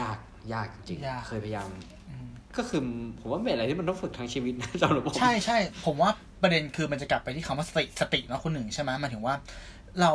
[0.00, 0.18] ยาก
[0.52, 1.68] ยากจริงยากเคยพยายาม
[2.10, 2.80] อืมก็คือ
[3.20, 6.10] ผมว่าเป็นอะไรที่มันต้องฝึกทั้งชีวิตนะสำหรับผมใช่ใช่ผมว่า
[6.42, 9.34] ประเด็นคือมันจะกลับไปที่คำว่าสติสติเนาะคนหนึ่งใช่ไหมหมายถึงว่า
[10.00, 10.10] เรา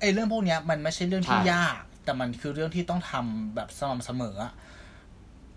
[0.00, 4.52] ไอ้เรื่องพวกเนี้ย มันไม่ใช่เรื่องที่ยาก แต่มันคือเรื่องที่ต้องทำแบบสม่ำเสมออะ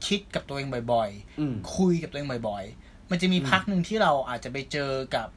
[0.05, 1.09] คิดกับตัวเองบ่อย
[1.39, 5.27] อืมๆคุยกับตัวเองบ่อย ๆ มันจะมีอืมพักหนึ่งที่เราอาจจะไปเจอกับ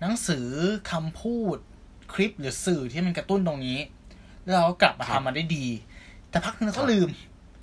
[0.00, 0.48] หนังสือ
[0.90, 1.56] คำพูด
[2.12, 3.78] คลิปหรือสื่อที่มันกระตุ้นตรงนี้
[4.44, 5.66] แล้วเราก็กลับมาทำมันได้ดี
[6.30, 7.08] แต่พักหนึงเราก็ลืม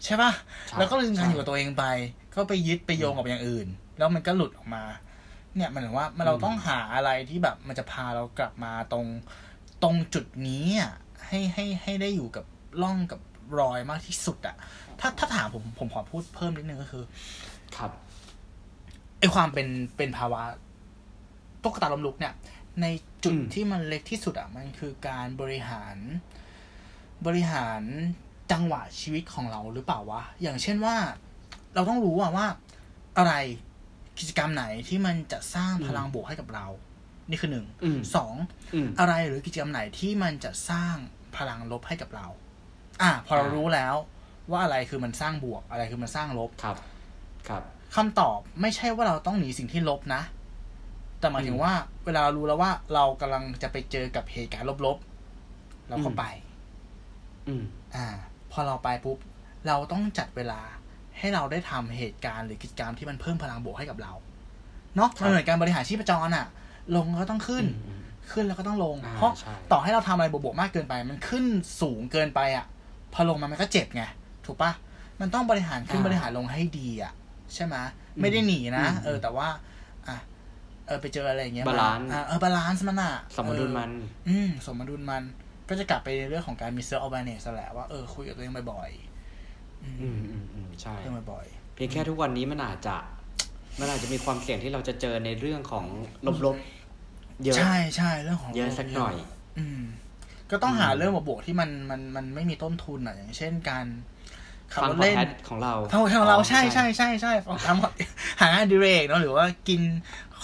[0.03, 0.31] ใช่ปะ
[0.67, 1.85] ใช่แล้วก็ลืมการใช่อยู่กับตัวเองไป
[2.35, 3.67] ก็ไปยึดไปโยงกับอย่างอื่น
[3.97, 4.83] แล้วมันก็หลุดออกมา
[5.55, 9.05] เนี่ยมันถึงว่ามันเราต้องหาอะไรที่แบบ มันจะพาเรากลับมาตรง
[9.83, 10.93] ตรงจุดนี้อะ
[11.27, 12.45] ให้ให้ให้ได้อยู่กับ
[12.81, 13.19] ร่องกับ
[13.59, 14.55] รอยมากที่สุดอะ
[14.99, 17.03] ถ้าถ้าถามผมผมขอพูดเพิ่มนิดนึงก็คือ
[17.77, 17.91] ครับ
[19.19, 20.41] ไอความเป็นเป็นภาวะ
[21.63, 22.33] ตุ๊กตาล้มลุกเนี่ย
[22.81, 22.85] ใน
[23.23, 25.95] จุดอืมที่มันเล็กที่สุดอะ มันคือการบริหาร
[27.25, 27.81] บริหาร
[28.51, 30.95] จังหวะชีวิตของเราหรือเปล่าวะ อย่างเช่นว่า
[31.75, 32.47] เราต้องรู้ว่าว่า
[33.17, 33.33] อะไร
[34.19, 36.67] กิจกรรมไหนที่มันจะสร้างพลังบวกให้กับเรา
[37.29, 38.35] นี่คือหนึ่งอืมสอง
[38.73, 40.95] อืมอะไรหรือกิจกรรมไหนที่มันจะสร้าง
[41.37, 42.27] พลังลบให้กับเรา
[43.01, 43.95] อะพอเราอ่ารู้รู้แล้ว
[44.51, 46.77] ว่าอะไรคือมันสร้างบวก อะไรคือมันสร้างลบครับ
[47.49, 47.63] ครับ
[47.95, 50.21] คำตอบไม่ใช่ว่าเราต้องหนีสิ่งที่ลบนะ
[51.19, 51.73] แต่หมายถึงอืมว่า
[52.05, 56.23] เวลาเรารู้แล้วว่าเรากำลังจะไปเจอกับเหตุการณ์ลบๆเราก็อืมไป
[57.47, 57.63] อืม
[57.95, 58.05] อ่า
[58.51, 59.17] พอเราไปปุ๊บ
[59.67, 60.61] เราต้องจัดเวลา
[61.19, 64.13] ให้เราได้ทำเหตุการณ์หรือกิจกรรมที่มันเพิ่มพลังบวกให้กับเรา
[64.95, 66.45] เนาะครับมันเหมือนการบริหารชีพจรอะ
[66.95, 68.01] ลงก็ต้องขึ้นอืม
[68.31, 71.45] ขึ้นแล้วก็ต้องลงอ่าเพราะใช่ต่อให้เราทำอะไรบวกๆมากเกินไป มันขึ้น
[71.81, 72.65] สูงเกินไปอะ
[73.13, 74.03] พอลงมามันก็เจ็บไง
[74.45, 74.71] ถูกปะ
[75.21, 77.13] มันต้องบริหารขึ้นอ่าบริหารลงให้ดีอะ
[77.53, 77.75] ใช่ไหม
[78.21, 79.47] ไม่ได้หนีนะอืมเออ แต่ว่า
[80.07, 80.17] อะ
[80.87, 83.91] เออไปเจออะไรอย่างเงี้ย balance อะเออ balance มันอะสมดุลมัน
[84.25, 85.23] เอออืมสมดุลมัน
[85.69, 89.12] ก็จะกลับไปในเรื่องของการมีเซอร์ a อ a เนสแหละว่าเออคุยกับตัวเองบ่อยๆ
[89.83, 92.95] อืมอืมอืมอืมใช่เรื่องบ่อยเพียงแค่ทุกวันนี้มันอาจจะ
[93.79, 95.85] มันอาจจะมีความเสี่ยงที่เราจะเจอในเรื่องของ
[96.45, 99.13] ลบๆเยอะใช่ใช่เรื่องของเยอะสักหน่อย
[99.59, 99.81] อืม
[100.51, 103.85] ก็ต้องหาเรื่องมาบวกที่มันมันมันไม่มีต้นทุนอะ อย่างเช่นการ
[104.73, 107.33] ขับรถเล่นฟังพอดแคสต์ของเราเท่าของเราใช่ใช่ใช่ใช่
[107.65, 109.81] ทำหางานอดิเรกเนาะหรือว่ากิน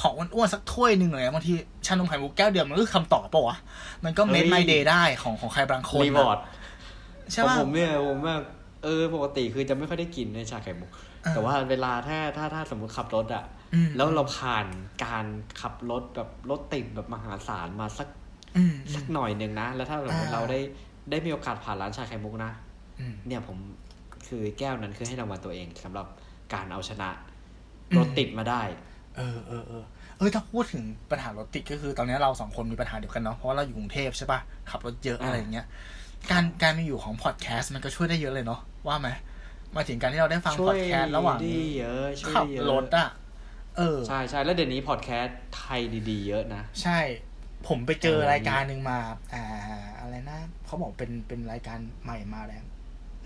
[0.01, 1.53] ของอ้วนๆสักถ้วยหนึ่งเลยบางที
[1.85, 3.57] ชานมไข่มุกแก้วเดียวมันก็คือคำตอบปะวะ
[4.03, 6.37] มันก็เมเฮ้ดยไมเดย์ได้ของของใครบางคนรีวอร์ด
[7.31, 8.35] ใช่ของป่ะผมเนี่ยผมว่า
[8.83, 10.91] เออปกติคือจะไม่ค่อยได้กินในชาไข่มุก
[11.23, 14.65] เออแต่ว่าเวลาถ้าถ้าถ้าสมมติขับรถอะอืมแล้วเราผ่าน
[15.05, 15.25] การ
[15.61, 18.07] ขับรถแบบรถติดแบบมหาศาลมาสัก
[18.57, 20.59] อืมสักหน่อยหนึ่งนะ แล้วถ้าสมมติอ่าเราได้
[21.09, 22.51] ได้มีโอกาสผ่านร้านชาไข่มุกนะ
[22.99, 23.57] อืมเนี่ยผม
[24.27, 26.07] คือแก้วนั้นคือให้รางวัลตัวเองสำหรับ
[26.53, 27.09] การเอาชนะ
[27.89, 28.61] อืมรถติดมาได้
[29.17, 29.85] เออเออเออ
[30.17, 35.65] เออถ้าพูดถึงปัญหารถติดก็คือตอนนี้เราสองคนมีปัญหาเดียวกันเนาะเพราะว่าเราอยู่กรุงเทพใช่ปะขับรถเยอะอ่าอะไรอย่างเงี้ย
[36.31, 39.09] การการมีอยู่ของพอดแคสต์มันก็ช่วยได้เยอะเลยเนาะว่าไหม
[39.75, 43.07] มาถึงการที่เราได้ฟังช่พวอยดแคสต์ระหว่างดีเยอะช่วยขับได้เยอะรถอะ
[43.77, 46.99] เออใช่ใช่แล้วเดี๋ยวนี้พอดแคสต์ไทยดีๆ เยอะนะ ใช่
[47.67, 48.99] ผมไปเจอเออรายการหนึ่งมา
[49.33, 49.43] อ่า
[49.99, 52.63] อะไรนะเขาบอกเป็นเป็นรายการใหม่มาแรง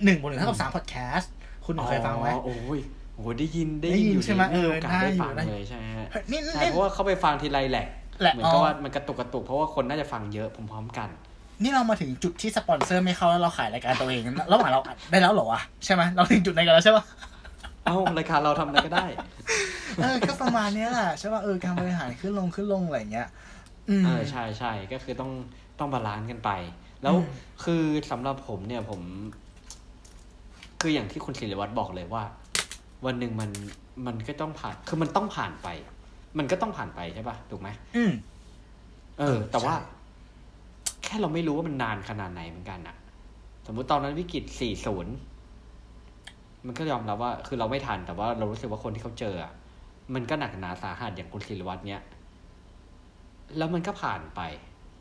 [0.03, 1.31] หนึ่งบนหนึ่งเท่ากับสามพอดแคสต์
[1.65, 2.79] คุณเคยฟังไหมอ๋อโอ้ย
[3.15, 7.87] โอ้ยได้ยินได้ได้ยินอยู่ใช่ไหมด้โอกาสเออได้ได้อยู่ฟังได้เลยใช่ฮะเฮ้ยนี่ใช่นี่เพราะว่าเขาไปฟังทีไรแหลก
[8.21, 11.09] แหลกเหมือนกับอ๋อว่ามันกระตุกกระตุกเพราะว่าคนน่าจะฟังเยอะพร้อมๆกัน
[11.61, 17.03] นี่เรามาถึงจุดที่สปอนเซอร์ไม่เข้าแล้วเราขายรายการตัวเอง ระหว่างเราอัดได้แล้วเหรอวะใช่ไหมเราถึงจุดไหนกันแล้วใช่ปะ
[17.85, 19.05] เอ้ารายการเราทำอะไรก็ได้
[20.01, 23.27] เออ ก็ประมาณเนี้ยแหละใช่ป่ะเออการบริหารขึ้นลงขึ้นลงอะไรอย่างเงี้ย
[23.89, 25.31] อืมเออใช่ใช่ก็คือต้อง
[25.79, 26.49] ต้อง balance กันไป
[27.03, 27.25] แล้วอืม
[27.63, 29.01] คือสำหรับผมเนี่ยผม
[30.81, 32.23] คืออย่างที่คุณศิริวัตรบอกเลยว่า
[33.05, 33.49] วันหนึ่งมัน
[34.05, 35.67] มันก็ต้องผ่าน คือมันต้องผ่านไป
[36.37, 38.11] มันก็ต้องผ่านไปใช่ป่ะถูกไหมอืม
[39.19, 39.92] เออ แต่ว่าใช่
[41.03, 42.95] แค่เราไม่รู้ว่ามันนานขนาดไหนเหมือนกันอะ
[43.65, 44.55] สมมุติตอนนั้นวิกฤต40
[46.65, 49.51] มันก็ยอมรับว่า คือเราไม่ทันแต่ว่าเรารู้สึกว่าคนที่เขาเจออะ
[50.13, 52.01] มันก็หนักหนาสาหัสอย่างคุณศิริวัตรเนี้ย
[53.57, 54.41] แล้วมันก็ผ่านไป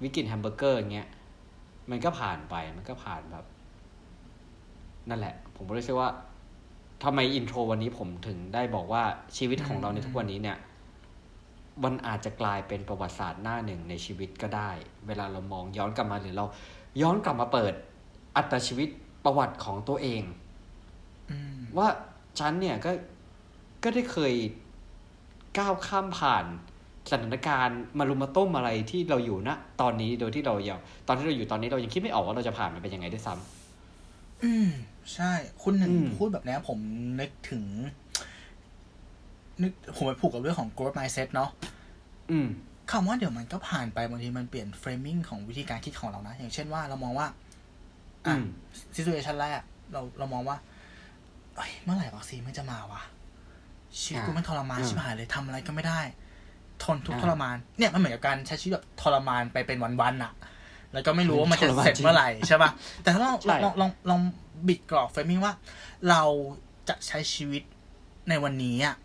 [0.03, 1.09] วิกฤตแฮมเบอร์เกอร์เงี้ย
[1.91, 3.45] มันก็ผ่านไปมันก็ผ่านแบบ
[5.09, 6.09] นั่นแหละ ผมก็รู้สึกว่า
[7.05, 9.03] ทำไม intro วันนี้ผมถึงได้บอกว่า
[9.37, 10.59] ชีวิตของเราในทุกวันนี้เนี่ย
[11.85, 14.71] มันอาจจะกลายเป็นประวัติศาสตร์หน้าหนึ่งในชีวิตก็ได้
[15.07, 16.47] เวลาเรามองย้อนกลับมาหรือเรา
[17.03, 17.75] ย้อนกลับมาเปิด
[18.37, 18.89] อัตชีวิต
[19.25, 20.23] ประวัติของตัวเอง
[21.31, 21.89] อืมว่า
[22.39, 22.91] ฉันเนี่ยก็
[23.85, 24.33] ก็ได้เคย
[25.59, 26.45] ก้าวข้ามผ่าน
[27.11, 29.51] สถานการณ์มารุมมาต้มอะไรที่เราอยู่ณ
[29.81, 34.69] ตอนนี้โดยที่เรายังตอนที่เราอยู่ตอนนี้เรายังคิดไม่ออกว่าเราจะผ่านมันเป็นยังไงด้วยซ้ำอืม
[35.15, 36.79] ใช่ คุณหนึ่งอืมพูดแบบเนี้ยผม
[37.21, 37.65] นึกถึง
[39.63, 41.51] นึกผมไปผูกกับเรื่องของ growth mindset เนาะ
[42.31, 42.49] อืม
[42.93, 47.27] คำว่าเดี๋ยวมันก็ผ่านไปบางทีมันเปลี่ยน framing ของวิธีการคิดของเรานะ อย่างเช่นว่าเรามองว่า
[48.27, 48.45] อะอืม
[48.97, 49.61] situation แรก
[49.93, 50.57] เราเรามองว่า
[51.57, 53.03] เอ้ยเมื่อไหร่วัคซีนมันจะมาวะ
[54.03, 56.01] ชีวิตกูอะมันทรมานอืมชิบหายเลยทำอะไรก็ไม่ได้
[56.85, 60.33] ทนทุกข์อะทรมาน เนี่ยมันเหมือนกับการใช้ชีวิตแบบทรมานไปเป็นวันๆอะ
[60.93, 62.71] แล้วก็ไม่รู้ว่ามันจะทรมานเสร็จจริงเมื่อไหร่ใช่ปะ
[63.03, 64.21] แต่ถ้าเราใช่ลองลองลอง
[64.69, 65.55] บิดกรอบ framing ว่า
[66.11, 66.23] เรา
[66.89, 67.63] จะใช้ชีวิต
[68.29, 68.97] ในวันนี้อะ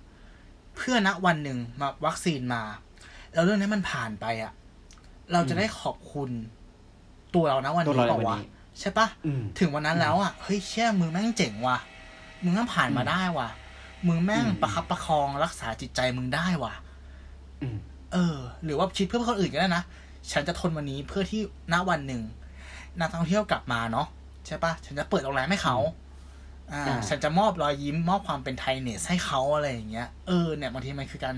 [0.78, 2.61] เพื่อณวันหนึ่งมาวัคซีนมา
[3.34, 4.53] แล้วเรื่องนี้มันผ่านไปอะ
[5.34, 6.30] เราจะได้ขอบคุณ
[7.36, 8.47] ตัวเรานะวันตัวนี้เราในเปล่าวันวะนี้
[8.80, 11.78] ใช่ปะอืมถึงวันนั้นแล้วอะเฮ้ยเชี่ยมึงแม่งเจ๋งว่ะ
[12.43, 13.49] มึงแม่งผ่านมาได้ว่ะ
[14.07, 16.73] มึงแม่งอืมประคับประคองรักษาจิตใจมึงได้ว่ะ
[17.61, 17.78] อืม
[18.13, 19.84] เออ หรือว่าคิดเพื่อคนอื่นก็ได้นะ
[20.32, 21.41] ฉันจะทนวันนี้เพื่อที่
[21.73, 22.21] ณวันหนึ่ง
[22.99, 24.07] นักท่องเที่ยวกลับมาเนาะ
[24.45, 25.78] ใช่ปะฉันจะเปิดโรงแรมให้เขา
[26.74, 31.36] อ่าอ่าฉันจะมอบรอยยิ้มมอบความเป็นไทยเนสให้เขาอะไรอย่างเงี้ยเออเนี่ยบางทีมันคือการ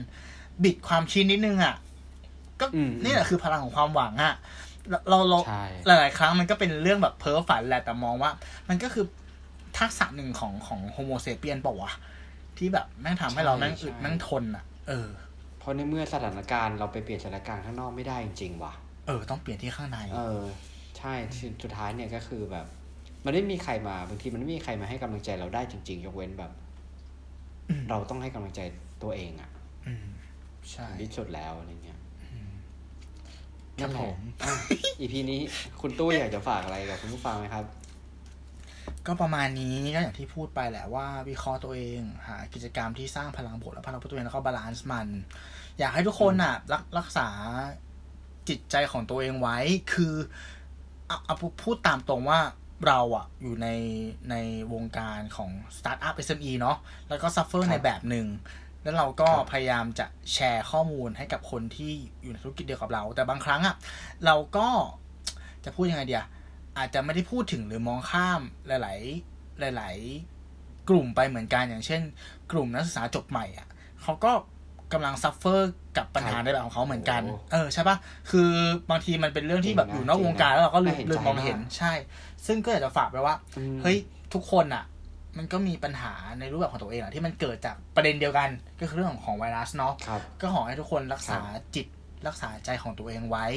[0.64, 1.76] บิดความคิดนิดนึงอะ
[2.60, 4.36] ก็อืมนี่แหละคือพลังของความหวังอะ
[4.90, 8.32] เราเราเราใช่หลาย ๆ ครั้งมันก็เป็นเรื่องแบบเพ้อฝันแหละแต่มองว่า
[8.70, 9.06] มันก็คือ
[9.78, 11.92] ทักษะหนึ่งของของโฮโมเซเปียนเปล่าวะ
[12.58, 15.10] ที่แบบแม่งทำให้เราแม่งอึดแม่งทนอะ เออ
[15.60, 18.74] เพราะในเมื่อสถานการณ์เราไปเปลี่ยนสถานการณ์ข้างนอกไม่ได้จริงๆว่ะ
[19.08, 20.42] เออ ต้องเปลี่ยนที่ข้างใน เออ
[20.98, 22.66] ใช่ที่สุดท้ายเนี่ยก็คือแบบ
[23.26, 26.52] มันไม่มีใครมาบางทีมันไม่มีใครมาให้กำลังใจเราได้จริง ๆ ยกเว้นแบบ
[27.70, 28.62] อืมเราต้องให้กำลังใจ
[29.04, 29.50] ตัวเองอะ
[29.88, 30.08] อืม
[30.72, 32.00] ใช่ที่สุดแล้วอะไรเงี้ย
[33.80, 34.54] ครันั่นแหละ ผมอะ
[35.00, 35.42] EP นี้
[35.82, 37.66] คุณตู้อยากจะฝากอะไรกับคุณผู้ฟังไหมครับ
[39.08, 45.08] ก็ประมาณนี้ก็อย่างที่พูดไปแหละว่าวิเคราะห์ตัวเองหากิจกรรมที่สร้างพลังบวกและพลังตัวเองแล้วก็ balance มัน
[45.80, 47.28] อยากให้ทุกคนน่ะ รักรักษา
[48.50, 49.58] จิตใจของตัวเองไว้
[49.94, 50.14] คือ
[51.08, 52.40] เอาเอาพูดตามตรงว่า
[52.88, 53.68] เราอะอยู่ใน
[54.32, 54.36] ใน
[54.74, 56.78] วงการของสตาร์ทอัพ SME เนาะ
[57.10, 58.28] แล้วก็ suffer ครับในแบบหนึ่ง
[58.84, 63.76] แล้วเราก็ครับพยายามจะแชร์ข้อมูลให้กับคนที่อยู่ในธุรกิจเดียวกับเรา แต่บางครั้งอะ
[64.26, 64.68] เราก็
[65.66, 66.26] จะพูดยังไงดีอะ
[66.78, 68.94] อาจจะไม่ได้พูดถึงหรือมองข้ามหลา
[69.72, 69.96] ย ๆ หลาย
[70.44, 72.02] ๆ กลุ่มไปเหมือนกันอย่างเช่น
[72.52, 73.68] กลุ่มนักศึกษาจบใหม่อะ
[74.02, 74.32] เขาก็
[74.94, 77.98] กำลังซัฟเฟอร์กับปัญหาครับในแบบของเขาเหมือนกันโอ้เออใช่ปะ
[78.32, 78.52] คือ
[78.90, 81.92] บางทีมันเป็นเรื่องที่แบบจริงนะอยู่นอกวงการแล้วเราก็ลืมน่าเห็นลืมมองใจมากเห็นใช่
[82.48, 83.98] ซึ่งก็อยากจะฝากไปว่าอืมเฮ้ย
[84.34, 84.86] ทุกคนอะ
[85.38, 91.40] มันก็มีปัญหาในรูปแบบของตัวเองอะที่มันเกิดจากประเด็นเดียวกันก็คือเรื่องของของไวรัสเนาะครับก็ขอให้ทุกคนรักษา
[91.76, 91.88] จิต
[92.28, 93.48] รักษาใจของตัวเองไว้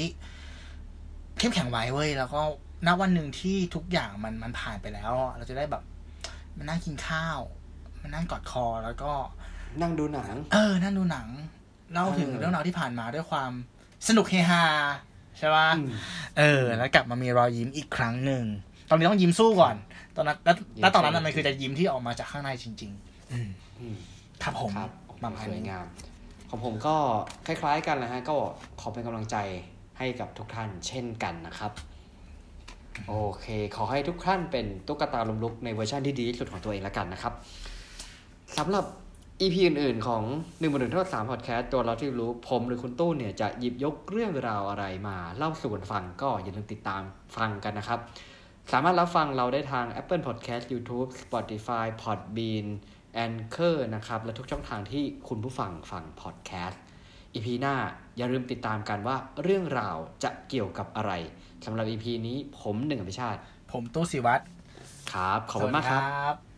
[1.38, 2.40] เข้มแข็งไว้เว้ยแล้วก็
[2.86, 5.82] ณวันหนึ่งที่ทุกอย่างมันมันผ่านไปแล้วอะเราจะได้แบบ
[6.56, 7.38] มานั่งกินข้าว
[8.02, 9.12] มานั่งกอดคอแล้วก็
[9.82, 11.28] นั่งดูหนัง เออ นั่งดูหนัง
[11.92, 13.52] เล่าถึงเออเรื่องราวที่ผ่านมาด้วยความ
[14.08, 14.64] สนุกเฮฮา
[15.38, 15.88] ใช่ปะอืม
[16.38, 18.44] เออ แล้วกลับมามีรอยยิ้มอีกครั้งหนึ่ง
[18.92, 19.74] ตอนนี้ต้องยิ้มสู้ก่อน
[20.16, 23.48] ตอนนั้นแล้วแล้วตอนนั้นน่ะมันคือจะยิ้มที่ออกมาจากข้างในจริงๆอืม
[23.80, 23.96] อืม
[24.42, 24.90] ครับผมครับ
[25.22, 25.86] ประมาณสวยนี้งาม
[26.50, 26.96] ของผมก็
[27.46, 28.36] คล้าย ๆ กันนะฮะ ก็
[28.80, 29.36] ขอเป็นกำลังใจ
[29.98, 31.72] ให้กับทุกท่านเช่นกันนะครับ
[33.08, 37.32] โอเค ขอให้ทุกท่านเป็นตุ๊กตาลมลุกในเวอร์ชันที่ดีที่สุดของตัวเองแล้วกันนะครับ
[38.58, 38.84] สำหรับ
[39.40, 47.02] EP อื่นๆ ของ1นึ่งบนหนึ่งทอดสามพอดแคสต์ตัวเราที่รู้ผมหรือคุณตู้เนี่ยจะหยิบยกเรื่องราวอะไรมาเล่าสู่กันฟังก็อย่าลืมติดตาม
[47.36, 48.00] ฟังกันนะครับ
[48.70, 52.66] สามารถรับฟังเราได้ทาง Apple Podcast YouTube Spotify Podbean
[53.24, 56.76] Anchor นะครับ และทุกช่องทางที่คุณผู้ฟังฟัง podcast
[57.34, 57.76] EP หน้า
[58.16, 61.12] อย่าลืมติดตามกันว่าเรื่องราวจะเกี่ยวกับอะไร
[61.64, 63.40] สำหรับ EP นี้ผมหนึ่งอภิชาติ
[63.72, 64.42] ผมตู้สิวัตร
[65.12, 66.51] ครับ ขอบคุณมากครับสวัสดี